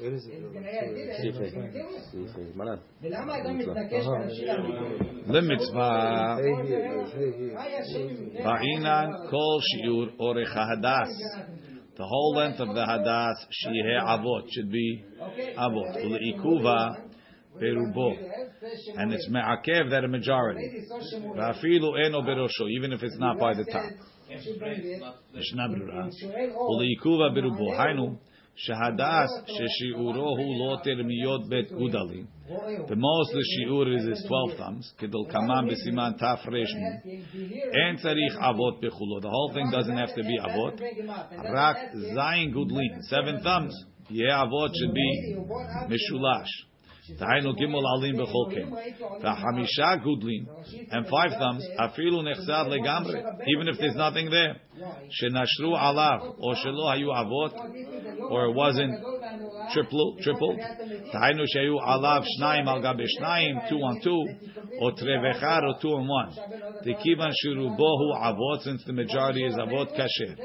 Where 0.01 0.13
is 0.13 0.27
it? 0.27 0.31
Sif 1.21 1.35
Hey. 1.35 1.49
Sif 2.11 2.35
Hey. 2.35 2.57
Maran. 2.57 2.79
ולמה 3.01 3.37
אדם 3.41 3.57
מתנקש 3.57 4.05
באנשים 4.07 4.49
האמיתיים? 4.49 4.97
Lemitzvah, 5.27 6.37
Hey 6.39 6.67
here, 6.67 6.79
yes, 6.79 7.13
hey 7.13 7.31
here. 7.37 7.53
מה 7.53 7.63
היה 7.63 7.81
שם? 7.85 8.43
ba'inan 8.43 9.29
kol 9.29 9.59
shiur 9.69 10.07
orech 10.19 10.53
hadas. 10.55 11.09
The 11.97 12.05
whole 12.05 12.33
length 12.35 12.59
of 12.59 12.69
the 12.75 12.85
hadas 12.91 13.37
shiheh 13.59 13.99
avot 14.15 14.45
should 14.53 14.71
be 14.71 15.03
avot. 15.57 15.93
Uleikuva 16.05 16.79
berubo. 17.59 18.09
And 18.97 19.11
it's 19.13 19.27
me'akev 19.29 19.89
that 19.91 20.03
a 20.03 20.07
majority. 20.07 20.61
Vafilu 21.35 21.89
eno 22.05 22.21
berosho, 22.21 22.65
even 22.77 22.93
if 22.93 23.01
it's 23.03 23.17
not 23.19 23.37
by 23.39 23.53
the 23.53 23.65
top. 23.65 23.91
Mishnah 25.34 25.68
Berurah. 25.68 26.10
Uleikuva 26.70 27.30
berubo. 27.34 27.74
Hainu, 27.76 28.18
shahadas 28.56 29.30
sheshiuro 29.48 30.36
hu 30.36 30.44
loter 30.60 30.96
miyot 31.04 31.48
bet 31.48 31.70
gudali. 31.70 32.26
The 32.88 32.96
most 32.96 33.32
the 33.32 33.44
shiur 33.52 33.96
is 33.96 34.04
is 34.04 34.24
12 34.28 34.58
thumbs. 34.58 34.92
Kedol 35.00 35.30
kamam 35.30 35.68
besiman 35.70 36.18
taf 36.18 36.44
reshmu. 36.46 37.00
En 37.74 37.96
tzarich 37.96 38.36
avot 38.40 38.82
bechulo. 38.82 39.20
The 39.20 39.30
whole 39.30 39.52
thing 39.54 39.70
doesn't 39.70 39.96
have 39.96 40.14
to 40.14 40.22
be 40.22 40.38
avot. 40.38 40.80
Rak 41.52 41.76
zayin 42.14 42.52
gudlin. 42.52 43.02
Seven 43.02 43.40
thumbs. 43.42 43.74
Yeah, 44.10 44.44
avot 44.44 44.70
should 44.74 44.94
be 44.94 45.36
mishulash. 45.88 46.71
Tahainu 47.18 47.54
gimel 47.58 47.84
alim 47.94 48.16
bechol 48.16 48.52
ken. 48.54 48.70
Hamisha 49.22 50.02
gudlin 50.02 50.46
and 50.90 51.06
five 51.08 51.30
thumbs. 51.38 51.64
Afilu 51.78 52.22
nechsad 52.22 52.66
legamre. 52.68 53.22
Even 53.48 53.68
if 53.68 53.78
there's 53.78 53.96
nothing 53.96 54.30
there. 54.30 54.56
Shenashru 55.20 55.72
alav 55.76 56.34
or 56.38 56.54
shelo 56.54 56.86
hayu 56.90 57.08
avot 57.08 57.54
or 58.30 58.46
it 58.46 58.54
wasn't 58.54 58.94
triple 59.72 60.16
triple. 60.22 60.56
Tahainu 61.14 61.44
shayu 61.54 61.80
alav 61.80 62.24
shnayim 62.38 62.66
al 62.66 62.82
gabe 62.82 63.06
shnayim 63.18 63.68
two 63.68 63.76
on 63.76 64.00
two 64.02 64.24
or 64.80 64.92
trevechar 64.92 65.62
or 65.62 65.80
two 65.80 65.88
on 65.88 66.08
one. 66.08 66.30
Tekivan 66.84 67.32
shurubohu 67.44 68.16
avot 68.20 68.62
since 68.62 68.82
the 68.86 68.92
majority 68.92 69.44
is 69.44 69.54
avot 69.54 69.88
kasher. 69.96 70.36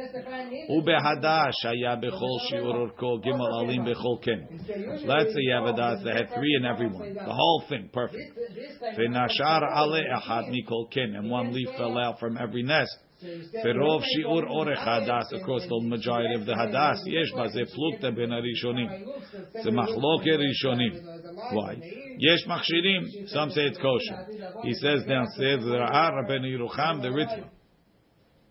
Ubehadash 0.69 1.53
haya 1.63 1.97
bechol 2.01 2.39
shiur 2.51 2.75
orko 2.75 3.23
gimel 3.23 3.51
alim 3.53 3.85
bechol 3.85 4.21
ken. 4.23 4.47
Let's 5.05 5.33
say 5.33 5.39
you 5.39 5.53
have 5.53 5.65
a 5.65 5.75
das 5.75 6.03
that 6.03 6.15
had 6.15 6.33
three 6.35 6.55
in 6.59 6.65
every 6.65 6.87
one. 6.87 7.13
The 7.13 7.23
whole 7.23 7.63
thing, 7.69 7.89
perfect. 7.91 8.37
V'nashar 8.97 9.63
ale 9.75 10.03
echad 10.15 10.49
mikol 10.51 10.91
ken, 10.91 11.15
and 11.15 11.29
one 11.29 11.53
leaf 11.53 11.69
fell 11.77 11.97
out 11.97 12.19
from 12.19 12.37
every 12.37 12.63
nest. 12.63 12.95
Verov 13.23 14.01
shiur 14.03 14.43
orech 14.45 14.77
hadas 14.77 15.33
across 15.33 15.65
the 15.67 15.81
majority 15.81 16.35
of 16.35 16.45
the 16.45 16.53
hadas. 16.53 16.99
Yesh 17.05 17.31
baze 17.35 17.67
plukta 17.73 18.15
ben 18.15 18.29
harishonim. 18.29 18.89
It's 19.55 19.65
a 19.65 19.71
machloke 19.71 20.37
rishonim. 20.37 21.01
Why? 21.51 21.77
Yesh 22.17 22.45
machshirim. 22.47 23.27
Some 23.29 23.49
say 23.49 23.61
it's 23.61 23.77
kosher. 23.79 24.27
He 24.61 24.73
says 24.73 25.03
downstairs, 25.07 25.63
Ra'ah 25.63 26.11
Rabbeinu 26.13 26.45
Yerucham, 26.45 27.01
the 27.01 27.07
Ritva. 27.07 27.49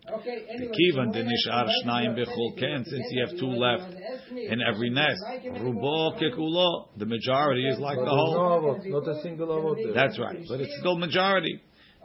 Kivan 0.09 1.11
de 1.13 1.23
nishar 1.23 1.69
shnayim 1.85 2.17
bechol 2.17 2.57
ken, 2.57 2.83
since 2.85 3.05
you 3.11 3.25
have 3.25 3.37
two 3.37 3.47
left 3.47 3.93
in 4.31 4.61
every 4.61 4.89
nest. 4.89 5.21
Rubo 5.61 6.17
kekulo, 6.17 6.87
the 6.97 7.05
majority 7.05 7.67
is 7.67 7.79
like 7.79 7.97
the 7.97 8.05
whole. 8.05 8.37
avot, 8.37 8.85
not 8.85 9.07
a 9.07 9.21
single 9.21 9.47
avot. 9.47 9.93
That's 9.93 10.17
right, 10.19 10.39
but 10.47 10.61
it's 10.61 10.77
still 10.79 10.97
majority. 10.97 11.61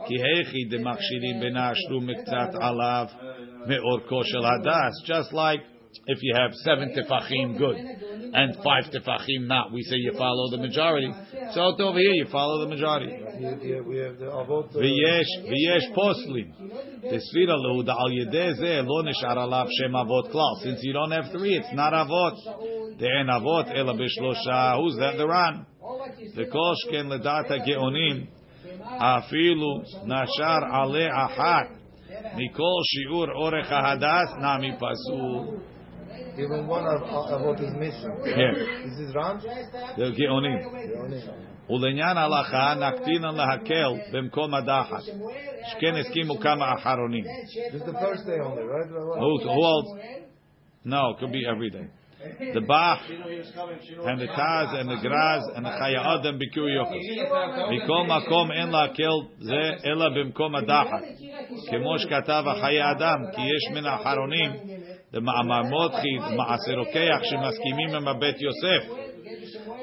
Ki 0.07 0.15
hechi 0.17 0.69
de 0.69 0.77
machshirim 0.77 1.41
benashru 1.41 1.99
miktzat 2.09 2.53
alav 2.55 3.09
meorko 3.67 4.23
shel 4.25 4.43
hadas. 4.43 4.93
Just 5.05 5.33
like 5.33 5.61
if 6.05 6.19
you 6.21 6.35
have 6.35 6.53
seven 6.53 6.93
tefachim 6.95 7.57
good 7.57 7.77
and 7.77 8.55
five 8.57 8.85
tefachim 8.93 9.47
not, 9.47 9.71
we 9.73 9.81
say 9.83 9.95
you 9.95 10.13
follow 10.17 10.51
the 10.51 10.57
majority. 10.57 11.11
So 11.53 11.61
over 11.61 11.97
here 11.97 12.11
you 12.11 12.27
follow 12.31 12.63
the 12.65 12.69
majority. 12.69 13.11
Here, 13.39 13.57
here 13.59 13.83
we 13.83 13.97
have 13.97 14.19
the 14.19 14.25
avot. 14.25 14.75
uh, 14.75 14.79
ויש, 14.79 15.27
ויש 15.43 15.83
פוסלים. 15.93 16.51
תסביר 17.01 17.55
לו, 17.55 17.81
על 17.87 18.11
ידי 18.21 18.53
זה 18.53 18.81
לא 18.81 19.09
נשאר 19.09 19.39
עליו 19.39 19.65
שם 19.69 19.95
אבות 19.95 20.31
כלל. 20.31 20.53
Since 20.63 20.83
you 20.83 20.93
don't 20.93 21.11
have 21.11 21.31
three, 21.31 21.57
it's 21.57 21.73
not 21.73 21.93
אבות. 21.93 22.33
דאין 22.97 23.29
אבות 23.29 23.65
אלא 23.67 23.93
בשלושה. 23.93 24.75
Who's 24.75 24.97
that? 24.99 25.17
The 25.17 25.27
Ran. 25.27 25.65
וכל 26.35 26.73
שכן 26.75 27.07
לדעת 27.07 27.51
הגאונים, 27.51 28.25
אפילו 28.99 29.81
נשאר 30.05 30.59
עלי 30.71 31.07
אחת 31.25 31.77
Mikol 32.35 32.81
shiur 32.91 33.29
orech 33.35 33.69
hadas 33.69 34.29
nami 34.39 34.71
pasul. 34.79 35.59
Even 36.37 36.67
one 36.67 36.85
of 36.85 37.01
avot 37.01 37.59
is 37.59 37.73
missing. 37.73 38.13
Yeah. 38.25 38.53
This 38.85 38.99
is 38.99 39.15
Ram. 39.15 39.39
The 39.97 40.11
Geonim. 40.17 40.59
ולעניין 41.69 42.17
ההלכה 42.17 42.73
נקטינן 42.79 43.35
להקל 43.35 43.93
במקום 44.11 44.53
הדחת. 44.53 45.03
שכן 45.71 45.95
הסכימו 45.95 46.39
כמה 46.39 46.73
אחרונים. 46.73 47.23
This 47.23 47.81
is 47.81 47.85
the 47.85 47.93
first 47.93 48.25
day 48.25 48.39
only, 48.39 48.63
right? 48.63 48.87
Who, 49.19 49.39
who 49.43 49.65
else? 49.65 49.87
No, 50.85 51.11
it 51.11 51.19
could 51.19 51.33
be 51.33 51.43
every 51.45 51.69
day. 51.69 51.87
the 52.54 52.60
Bach 52.60 53.00
and 54.08 54.20
the 54.20 54.26
Taz 54.26 54.80
and 54.80 54.90
the 54.90 54.96
Graz 55.02 55.42
and 55.54 55.64
the 55.66 55.70
Chayei 55.70 55.98
Adam 55.98 56.38
b'kiu 56.38 56.66
yochas. 56.76 57.04
Mikol 57.70 58.06
makom 58.06 58.50
en 58.52 58.70
lakel 58.70 59.16
ze 59.40 59.90
ela 59.90 60.10
b'mkom 60.10 60.54
adachat. 60.56 61.02
כמו 61.70 61.98
שכתב 61.98 62.44
החיי 62.46 62.90
אדם, 62.90 63.18
כי 63.34 63.40
יש 63.40 63.74
מן 63.74 63.86
האחרונים 63.86 64.50
למאמרות 65.12 65.92
מעשה 66.36 66.74
רוקח 66.74 67.20
שמסכימים 67.22 67.94
עם 67.96 68.08
הבית 68.08 68.36
יוסף. 68.40 68.84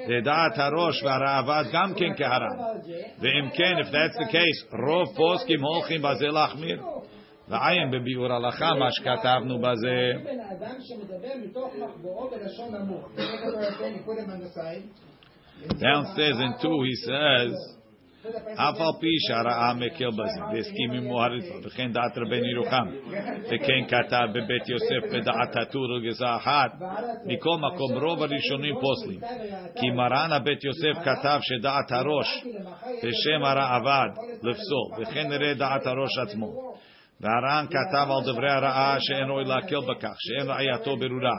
לדעת 0.08 0.58
הראש 0.58 1.04
והראווה 1.04 1.62
גם 1.74 1.94
כן 1.94 2.14
כהרם. 2.18 2.58
ואם 3.20 3.50
כן, 3.54 3.76
if 3.82 3.88
that's 3.88 4.18
the 4.18 4.32
case, 4.32 4.76
רוב 4.88 5.16
פוסקים 5.16 5.62
הולכים 5.64 6.02
בזה 6.02 6.28
להחמיר. 6.28 6.82
ועיין 7.50 7.92
בביאור 7.92 8.34
הלכה 8.34 8.74
מה 8.74 8.92
שכתבנו 8.92 9.60
בזה. 9.62 10.12
בן 10.24 10.40
האדם 10.40 10.76
שמדבר 10.80 11.34
מתוך 11.44 11.74
בלשון 12.32 12.76
נמוך. 12.76 13.10
side. 14.56 14.84
Downstairs 15.68 16.40
in 16.40 16.54
two 16.62 16.84
he 16.84 16.96
says, 17.08 17.80
אף 18.56 18.76
על 18.80 18.94
פי 19.00 19.08
שהרעה 19.28 19.74
מקל 19.74 20.10
בזה, 20.10 20.42
והסכים 20.54 20.92
עם 20.92 21.04
מוהרתו, 21.04 21.68
וכן 21.68 21.92
דעת 21.92 22.18
רבן 22.18 22.46
ירוחם, 22.46 22.88
וכן 23.46 23.86
כתב 23.88 24.28
בבית 24.34 24.70
יוסף 24.70 25.14
בדעת 25.14 25.56
הטור 25.56 25.88
לגזע 25.88 26.36
אחת, 26.36 26.72
מכל 27.26 27.58
מקום 27.58 28.04
רוב 28.04 28.24
הראשונים 28.24 28.76
פוסלים. 28.82 29.20
כי 29.80 29.90
מרן 29.90 30.32
הבית 30.32 30.64
יוסף 30.64 31.00
כתב 31.04 31.40
שדעת 31.42 31.92
הראש 31.92 32.44
בשם 32.98 33.44
הראב"ד 33.44 34.10
לפסול, 34.44 35.02
וכן 35.02 35.30
נראה 35.30 35.54
דעת 35.54 35.86
הראש 35.88 36.18
עצמו. 36.28 36.70
והר"ן 37.22 37.66
כתב 37.70 38.12
על 38.12 38.34
דברי 38.34 38.52
הרעה 38.52 38.96
שאין 39.00 39.30
ראוי 39.30 39.44
להקל 39.46 39.80
בכך, 39.80 40.16
שאין 40.20 40.50
ראייתו 40.50 40.98
ברורה. 40.98 41.38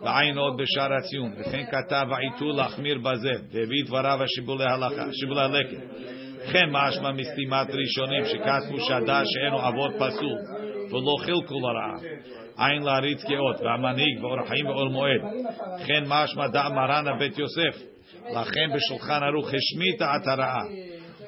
ועין 0.00 0.38
עוד 0.38 0.56
בשער 0.56 0.92
הציון. 0.92 1.32
וכן 1.38 1.64
כתב 1.70 2.06
העיטור 2.10 2.52
להחמיר 2.52 2.98
בזה, 2.98 3.32
והביא 3.52 3.84
דבריו 3.86 4.22
השיבולי 4.22 4.64
הלקט. 5.42 5.78
וכן 6.48 6.66
משמע 6.70 7.12
מסתימת 7.12 7.66
ראשונים 7.70 8.24
שכתבו 8.24 8.80
שהדע 8.80 9.22
שאינו 9.24 9.68
אבות 9.68 9.94
פסול, 9.94 10.38
ולא 10.90 11.24
חילקו 11.24 11.60
לרעה. 11.60 11.96
עין 12.58 12.82
להריץ 12.82 13.24
גאות, 13.24 13.60
והמנהיג, 13.60 14.24
ואור 14.24 14.40
החיים 14.40 14.66
ואור 14.66 14.88
מועד. 14.88 15.20
וכן 15.80 16.04
משמע 16.08 16.48
דע 16.48 16.68
מרן 16.68 17.04
הבית 17.08 17.38
יוסף. 17.38 17.82
לכן 18.30 18.70
בשולחן 18.74 19.22
ערוך 19.22 19.48
השמיט 19.48 19.98
דעת 19.98 20.26
הרעה. 20.26 20.64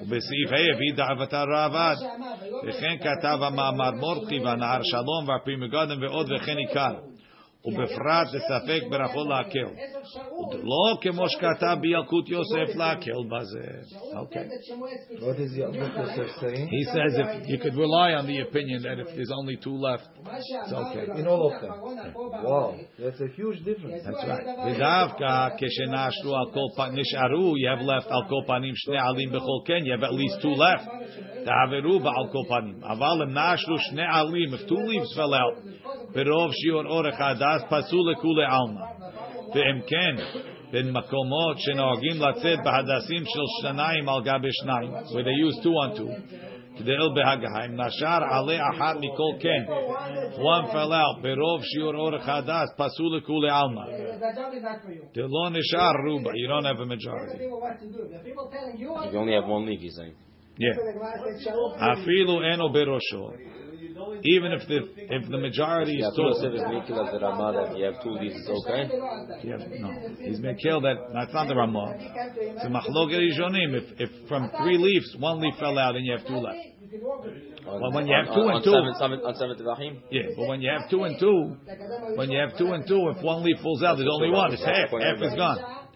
ובסעיף 0.00 0.52
ה' 0.52 0.74
הביא 0.74 0.94
דעת 0.96 1.32
הראב"ד. 1.32 1.96
וכן 2.68 2.96
כתב 2.98 3.38
המאמר 3.42 3.90
מורדכי 3.90 4.38
והנהר 4.38 4.80
שלום 4.82 5.28
והפרי 5.28 5.56
מגדם 5.56 6.02
ועוד 6.02 6.32
וכן 6.32 6.56
עיקר. 6.56 7.07
ובפרט 7.67 8.27
לספק 8.33 8.83
ברכו 8.89 9.23
להקל. 9.23 9.67
לא 10.63 10.97
כמו 11.01 11.29
שכתב 11.29 11.77
בילקוט 11.81 12.29
יוסף 12.29 12.75
להקל 12.75 13.11
בזה. 13.31 13.67
אוקיי. 14.17 14.47
What 15.19 15.39
is 15.39 15.57
Yalkut 15.57 15.95
Yosef 15.97 16.29
saying? 16.41 16.67
He 16.67 16.83
says 16.93 17.11
if 17.23 17.47
you 17.47 17.57
could 17.63 17.75
rely 17.75 18.09
on 18.19 18.25
the 18.27 18.39
opinion 18.47 18.79
that 18.83 18.97
if 19.03 19.07
there's 19.15 19.33
only 19.39 19.55
two 19.65 19.77
left, 19.87 20.07
it's 20.63 20.73
okay. 20.83 21.05
In 21.19 21.25
all 21.31 21.43
of 21.49 21.55
them. 21.61 21.73
Wow, 22.47 22.75
that's 22.99 23.21
a 23.27 23.29
huge 23.37 23.59
difference. 23.69 24.01
That's 24.05 24.23
right. 24.27 24.45
ודווקא 24.67 25.49
כשנשרו 25.57 26.35
על 26.35 26.47
כל 26.53 26.67
פנים, 26.75 26.99
נשארו, 26.99 27.53
you 27.61 27.67
have 27.73 27.83
left 27.91 28.09
על 28.15 28.23
כל 28.29 28.41
פנים 28.47 28.75
שני 28.75 28.99
עלים 28.99 29.29
בכל 29.29 29.59
כן, 29.65 29.81
you 29.87 29.91
have 29.95 30.03
at 30.09 30.13
least 30.21 30.37
two 30.43 30.55
left. 30.65 30.87
תעברו 31.45 31.99
בעל 31.99 32.27
כל 32.31 32.45
פנים. 32.49 32.83
אבל 32.83 33.17
אם 33.23 33.37
נשרו 33.37 33.77
שני 33.79 34.05
עלים, 34.11 34.53
if 34.53 34.69
two 34.69 34.81
leaves 34.89 35.11
fell 35.17 35.33
out, 35.33 35.55
ברוב 36.13 36.51
שיעור 36.53 36.85
אורך 36.85 37.15
הדס, 37.21 37.63
פסול 37.69 38.11
לכולי 38.11 38.45
עלמא. 38.45 38.85
ואם 39.55 39.81
כן, 39.87 40.15
בין 40.71 40.91
מקומות 40.91 41.57
שנוהגים 41.57 42.21
לצאת 42.21 42.59
בהדסים 42.63 43.23
של 43.25 43.45
שניים 43.61 44.09
על 44.09 44.23
גבי 44.23 44.47
שניים, 44.51 44.91
where 44.91 45.23
they 45.23 45.37
use 45.47 45.63
two 45.63 45.75
on 45.83 45.97
two, 45.97 46.35
כדאל 46.77 47.09
בהגהיים, 47.15 47.81
נשר 47.81 48.19
עלי 48.31 48.59
אחת 48.73 48.95
מכל 48.95 49.33
כן, 49.39 49.73
one 50.35 50.65
fell 50.71 50.91
out, 50.91 51.21
ברוב 51.21 51.63
שיעור 51.63 51.95
אורך 51.95 52.29
הדס, 52.29 52.69
פסול 52.77 53.17
לכולי 53.17 53.49
עלמא. 53.49 53.81
The 53.81 54.35
job 54.35 54.53
is 54.53 54.63
not 54.63 54.85
for 54.85 54.91
you. 54.91 55.13
דלא 55.15 55.49
נשאר 55.51 55.91
רובה, 56.07 56.31
you 56.31 56.47
don't 56.49 56.65
have 56.65 56.79
a 56.79 56.85
majority. 56.85 57.37
People 57.37 57.61
what 57.61 57.79
to 57.79 57.87
do. 57.95 58.01
The 58.13 58.21
people 58.29 58.49
telling 58.51 58.77
you 58.81 58.89
what 58.93 59.05
If 59.07 59.13
you 59.13 59.19
only 59.19 59.33
have 59.33 59.47
one 59.47 59.65
leaf, 59.65 59.79
he's 59.81 59.95
saying. 59.95 60.15
Yeah. 60.57 60.75
the 60.77 60.93
Gemara 60.93 61.17
says, 61.23 61.43
"Shalom." 61.43 61.93
אפילו 61.93 62.43
אינו 62.43 62.71
בראשו. 62.73 63.29
Even 64.24 64.52
if 64.52 64.66
the 64.68 64.78
if 64.96 65.28
the 65.28 65.38
majority 65.38 65.98
is 65.98 66.06
two 66.14 66.22
two, 66.22 66.28
Yosef 66.28 66.52
is 66.54 66.62
Mikil 66.68 67.06
as 67.06 67.12
the 67.12 67.20
Ramah 67.20 67.52
that 67.54 67.78
you 67.78 67.84
have 67.84 68.02
two 68.02 68.10
leaves, 68.10 68.34
it's 68.36 68.48
okay. 68.48 68.90
yeah, 69.44 69.56
no, 69.80 69.90
he's 70.18 70.40
kill 70.62 70.80
that. 70.82 70.96
That's 71.12 71.32
not 71.32 71.48
the 71.48 71.54
Ramah. 71.54 71.94
It's 71.98 72.64
a 72.64 72.68
machloket. 72.68 73.20
If 73.22 74.00
if 74.00 74.10
from 74.28 74.50
three 74.62 74.78
leaves, 74.78 75.14
one 75.18 75.40
leaf 75.40 75.54
fell 75.58 75.78
out 75.78 75.96
and 75.96 76.04
you 76.04 76.12
have 76.12 76.26
two 76.26 76.36
left. 76.36 76.58
You 76.80 76.88
can 76.88 77.06
walk 77.06 77.24
with 77.24 77.34
it. 77.34 77.60
On, 77.66 77.80
Well, 77.80 77.92
when 77.92 78.06
you 78.06 78.14
have 78.14 78.32
two 78.34 78.48
and 78.48 78.64
two- 78.64 78.72
on 78.72 79.34
seven 79.34 79.56
Tevachim. 79.56 80.00
Yeah, 80.10 80.22
but 80.36 80.48
when 80.48 80.62
you 80.62 80.70
have 80.70 80.88
two 80.88 81.04
and 81.04 81.18
two, 81.18 81.56
when 82.16 82.30
you 82.30 82.38
have 82.38 82.56
two 82.56 82.72
and 82.72 82.86
two, 82.86 83.08
if 83.10 83.22
one 83.22 83.42
leaf 83.44 83.58
falls 83.60 83.82
out, 83.82 83.96
there's 83.98 84.08
only 84.10 84.30
one. 84.30 84.52
It's 84.52 84.64
half. 84.64 84.90
Half 84.90 85.22
is 85.22 85.34
gone. 85.34 85.87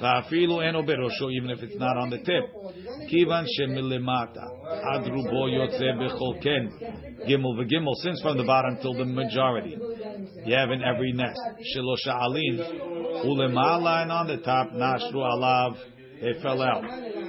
ואפילו 0.00 0.62
אינו 0.62 0.82
בראשו, 0.82 1.28
even 1.28 1.50
if 1.50 1.62
it's 1.62 1.78
not 1.78 1.96
on 2.04 2.10
the 2.10 2.26
tip. 2.26 2.46
כיוון 3.08 3.44
שמלמטה 3.46 4.46
עד 4.82 5.08
רובו 5.08 5.48
יוצא 5.48 5.86
בכל 6.00 6.34
כן, 6.40 6.66
גימל 7.26 7.60
וגימל, 7.60 7.92
since 8.04 8.22
from 8.22 8.36
the 8.36 8.44
bottom 8.44 8.76
till 8.82 8.94
the 8.94 9.04
majority, 9.04 9.76
you 10.46 10.54
have 10.54 10.70
in 10.70 10.82
every 10.82 11.12
nest, 11.12 11.40
שלא 11.62 11.96
שעלין, 11.96 12.58
ולמעלה 13.24 14.02
and 14.02 14.10
on 14.10 14.26
the 14.26 14.46
top, 14.46 14.74
נשרו 14.74 15.24
עליו, 15.24 15.72
they 16.20 16.42
fell 16.42 16.60
out. 16.60 16.84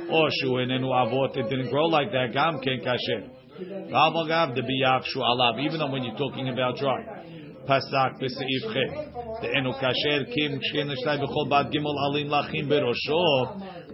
או 0.10 0.32
שהוא 0.32 0.60
איננו 0.60 1.04
אבות, 1.04 1.38
it 1.38 1.50
didn't 1.50 1.70
grow 1.70 1.90
like 1.92 2.12
that, 2.12 2.34
גם 2.34 2.54
כן 2.62 2.78
כשר. 2.82 3.36
ואף 3.90 4.14
אגב, 4.26 4.50
דביאבשו 4.56 5.22
עליו, 5.26 5.70
even 5.70 5.80
though 5.80 5.92
when 5.92 6.04
you're 6.04 6.18
talking 6.18 6.50
about 6.50 6.78
dry. 6.78 7.19
פסק 7.70 8.12
בסעיף 8.22 8.64
ח' 8.68 8.76
דאינו 9.42 9.74
כאשר 9.74 10.24
קים 10.34 10.60
שכן 10.62 10.88
לשתי 10.88 11.24
בכל 11.24 11.50
בת 11.50 11.66
ג' 11.66 11.78
עלים 12.10 12.28
לחים 12.30 12.70
בראשו 12.70 13.46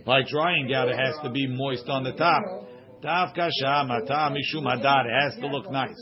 by 0.05 0.21
drying 0.23 0.73
out 0.73 0.89
it 0.89 0.95
has 0.95 1.15
to 1.25 1.29
be 1.29 1.47
moist 1.47 1.87
on 1.89 2.03
the 2.03 2.19
top 2.19 2.71
דווקא 3.01 3.47
שם 3.51 3.87
הטעם 3.91 4.33
משום 4.39 4.67
הדר 4.67 4.89
it 4.89 5.23
has 5.23 5.41
to 5.41 5.45
look 5.45 5.67
nice 5.69 6.01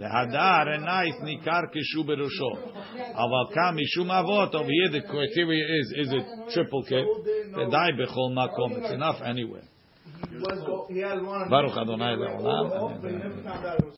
והדר 0.00 0.74
and 0.74 0.84
nice 0.84 1.24
ניכר 1.24 1.60
כשהוא 1.72 2.04
בראשו 2.04 2.50
אבל 3.14 3.54
כאן 3.54 3.76
משום 3.76 4.10
אבות 4.10 4.54
over 4.54 4.64
here 4.64 4.92
the 4.92 5.00
criteria 5.00 5.64
is 5.78 6.06
is 6.06 6.12
it 6.12 6.52
triple 6.52 6.88
kit 6.88 7.28
ודי 7.58 8.02
בכל 8.02 8.30
מקום 8.32 8.72
it's 8.72 8.90
enough 8.90 9.20
anyway 9.22 9.66
He 10.88 10.98
had 11.00 11.22
one. 11.22 11.50
ברוך 11.50 11.78
אדוני 11.78 12.16
לעולם 12.16 12.72
אמן. 12.72 13.20